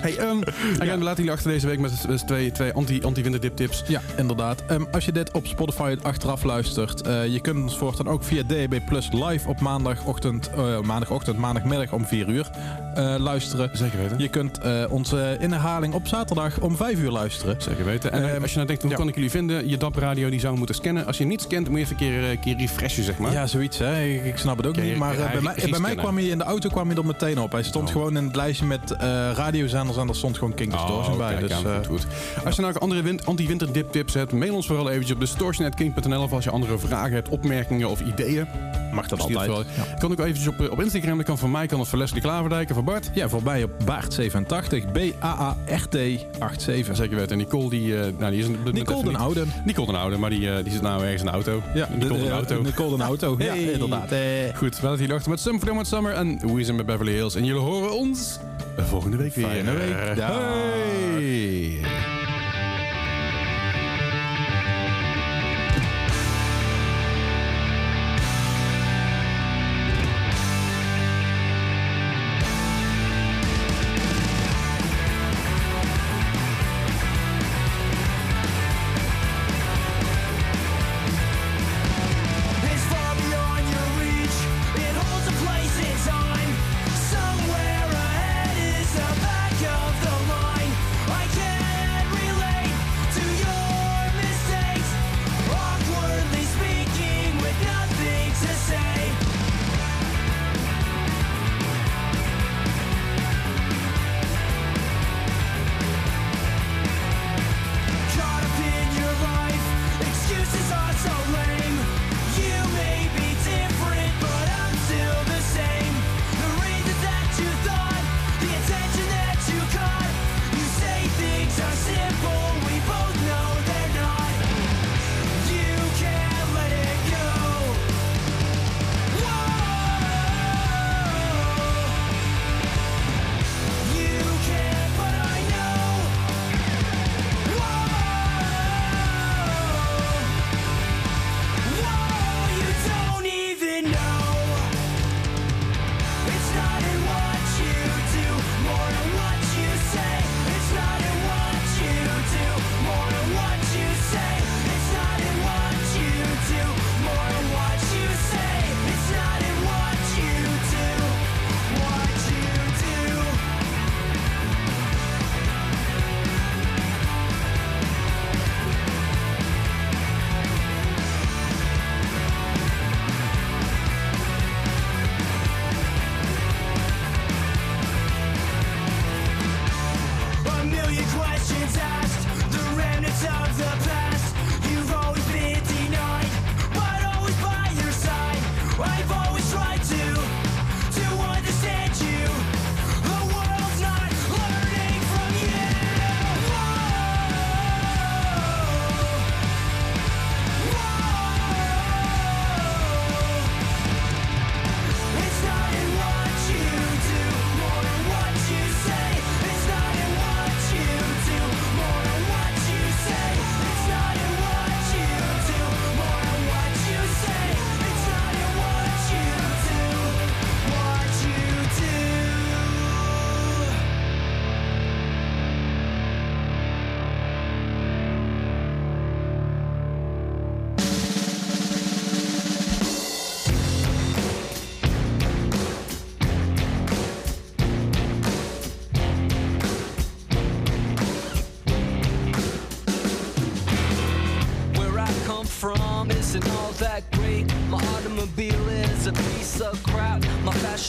Hey, 0.00 0.16
ehm, 0.16 0.38
we 0.78 0.86
laten 0.98 1.16
jullie 1.16 1.30
achter 1.32 1.50
deze 1.50 1.66
week 1.66 1.78
met 1.78 1.92
dus 2.08 2.22
twee, 2.22 2.52
twee 2.52 2.72
anti- 2.72 3.02
anti-winterdip 3.02 3.56
tips. 3.56 3.82
Ja, 3.86 4.00
inderdaad. 4.16 4.62
Ehm, 4.66 4.82
als 4.92 5.04
je 5.04 5.12
dit 5.12 5.30
op 5.32 5.46
Spotify 5.46 5.96
achteraf 6.02 6.42
luistert, 6.42 7.00
eh, 7.02 7.26
je 7.26 7.40
kunt 7.40 7.62
ons 7.62 7.78
voortaan 7.78 8.08
ook 8.08 8.24
via 8.24 8.42
DAB 8.42 8.80
Plus 8.86 9.08
live 9.12 9.48
op 9.48 9.60
maandagochtend, 9.60 10.50
eh, 10.50 10.80
maandagochtend, 10.80 11.38
maandagmiddag 11.38 11.92
om 11.92 12.06
4 12.06 12.28
uur 12.28 12.50
eh, 12.94 13.14
luisteren. 13.18 13.70
Zeker 13.72 13.98
weten. 13.98 14.18
Je 14.18 14.28
kunt 14.28 14.58
onze 14.88 15.36
inherhaling 15.40 15.94
op 15.94 16.06
zaterdag 16.06 16.58
om 16.60 16.76
5 16.76 16.98
uur 16.98 17.10
luisteren. 17.10 17.56
Zeker 17.62 17.84
weten. 17.84 18.12
En 18.12 18.28
Ehm, 18.32 18.40
als 18.42 18.50
je 18.50 18.56
nou 18.56 18.66
denkt, 18.68 18.82
hoe 18.82 18.92
kan 18.92 19.08
ik 19.08 19.14
jullie 19.14 19.30
vinden? 19.30 19.68
Je 19.68 19.76
DAP 19.76 19.96
radio 19.96 20.30
die 20.30 20.40
zou 20.40 20.56
moeten 20.56 20.74
scannen. 20.74 21.06
Als 21.06 21.18
je 21.18 21.24
niet 21.24 21.40
scant, 21.40 21.68
moet 21.68 21.78
je 21.78 21.84
even 21.84 22.06
een 22.06 22.38
keer, 22.38 22.38
keer 22.38 22.56
zeg 22.90 23.18
maar. 23.18 23.32
Ja, 23.32 23.46
zoiets 23.46 23.78
hè. 23.78 24.02
Ik, 24.04 24.24
ik 24.24 24.36
snap 24.36 24.56
het 24.56 24.66
ook 24.66 24.76
niet. 24.76 24.96
Maar 24.96 25.18
eh, 25.18 25.32
bij, 25.32 25.40
mij, 25.40 25.54
bij 25.70 25.80
mij 25.80 25.94
kwam 25.94 26.16
hij 26.16 26.24
in 26.24 26.38
de 26.38 26.44
auto 26.44 26.68
kwam 26.68 26.88
hij 26.88 26.96
er 26.96 27.06
meteen 27.06 27.40
op. 27.40 27.52
Hij 27.52 27.62
stond 27.62 27.86
Oh. 27.86 27.92
gewoon 27.92 28.16
in 28.16 28.24
het 28.24 28.36
lijstje 28.36 28.66
met 28.66 28.90
eh 28.90 28.98
radiozenders 29.34 29.98
en 29.98 30.08
er 30.08 30.14
stond 30.16 30.38
gewoon 30.38 30.54
King 30.54 30.72
Distortion 30.72 31.18
bij. 31.18 31.28
kijk 31.28 31.40
Dus, 31.40 31.52
aan, 31.52 31.66
eh, 31.66 31.76
goed, 31.76 31.86
goed. 31.86 32.06
Als 32.44 32.54
je 32.56 32.60
nou 32.62 32.74
ook 32.74 32.80
andere 32.82 33.02
win- 33.02 33.20
anti-winterdip 33.24 33.92
tips 33.92 34.14
hebt, 34.14 34.32
mail 34.32 34.54
ons 34.54 34.66
vooral 34.66 34.88
eventjes 34.90 35.14
op 35.14 35.20
distortion.king.nl 35.20 36.22
of 36.22 36.32
als 36.32 36.44
je 36.44 36.50
andere 36.50 36.78
vragen 36.78 37.12
hebt, 37.12 37.28
opmerkingen 37.28 37.88
of 37.88 38.00
ideeën. 38.00 38.46
mag 38.92 39.08
dat 39.08 39.20
altijd. 39.20 39.44
vooral. 39.44 39.64
Ja. 39.76 39.94
Kan 39.98 40.10
ook 40.12 40.18
eventjes 40.18 40.46
op, 40.46 40.60
eh, 40.60 40.70
op 40.70 40.82
Instagram, 40.82 41.16
dat 41.16 41.26
kan 41.26 41.38
van 41.38 41.50
mij, 41.50 41.66
kan 41.66 41.78
het 41.80 41.88
van 41.88 41.98
Leslie 41.98 42.20
Klaverdijk 42.22 42.68
en 42.68 42.74
van 42.74 42.84
Bart. 42.84 43.10
Ja, 43.14 43.28
voorbij 43.28 43.62
op 43.62 43.70
Baart87, 43.84 44.84
B-A-A-R-T-87. 44.92 46.96
Zeker 46.96 47.16
weten. 47.16 47.30
En 47.30 47.38
Nicole, 47.38 47.68
die, 47.70 48.00
eh, 48.00 48.06
nou, 48.18 48.30
die 48.30 48.40
is 48.40 48.46
een- 48.46 48.58
Nicole 48.72 49.02
den 49.02 49.08
niet- 49.12 49.16
Ouden. 49.16 49.52
Nicole 49.64 49.86
den 49.86 49.96
Oude, 50.00 50.16
maar 50.16 50.30
die, 50.30 50.50
eh, 50.50 50.64
die 50.64 50.72
zit 50.72 50.82
nou 50.82 51.02
ergens 51.02 51.20
in 51.20 51.26
de 51.26 51.32
auto. 51.32 51.62
Ja, 51.74 51.88
Nicole 51.98 52.18
de- 52.20 52.24
eh, 52.26 52.30
Auto. 52.30 52.62
Nicole 52.80 52.96
den 52.98 53.06
Auto. 53.06 53.34
Ja, 53.38 53.52
Hey. 53.52 53.72
inderdaad. 53.72 54.12
Eh, 54.12 54.18
Goed, 54.56 54.80
we 54.80 54.86
laten 54.86 54.98
jullie 55.00 55.14
achter 55.14 55.30
met 55.30 55.40
Summer 55.40 55.60
Summer 55.86 56.12
en 56.12 56.54
Weezer 56.54 56.74
met 56.74 56.86
Beverly 56.86 57.12
Hills. 57.12 57.34
En 57.34 57.44
jullie 57.44 57.60
horen 57.60 57.92
ons 57.92 58.38
volgende 58.78 59.16
week 59.16 59.34
weer. 59.34 59.46
Fijne 59.46 59.72
week. 59.72 60.16
Dag. 60.16 60.30
Hey. 60.30 62.09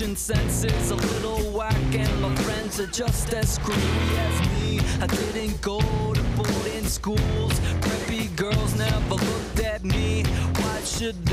fashion 0.02 0.16
sense 0.16 0.64
is 0.64 0.90
a 0.90 0.96
little 0.96 1.52
whack, 1.52 1.76
and 1.94 2.22
my 2.22 2.34
friends 2.38 2.80
are 2.80 2.88
just 2.88 3.34
as 3.36 3.54
screwy 3.54 4.18
as 4.18 4.50
me. 4.50 4.80
I 5.00 5.06
didn't 5.06 5.62
go 5.62 5.80
to 5.80 6.22
boarding 6.36 6.88
schools, 6.88 7.54
preppy 7.82 8.36
girls 8.36 8.76
never 8.76 9.16
looked 9.16 9.60
at 9.60 9.84
me. 9.84 10.24
Why 10.24 10.82
should 10.84 11.31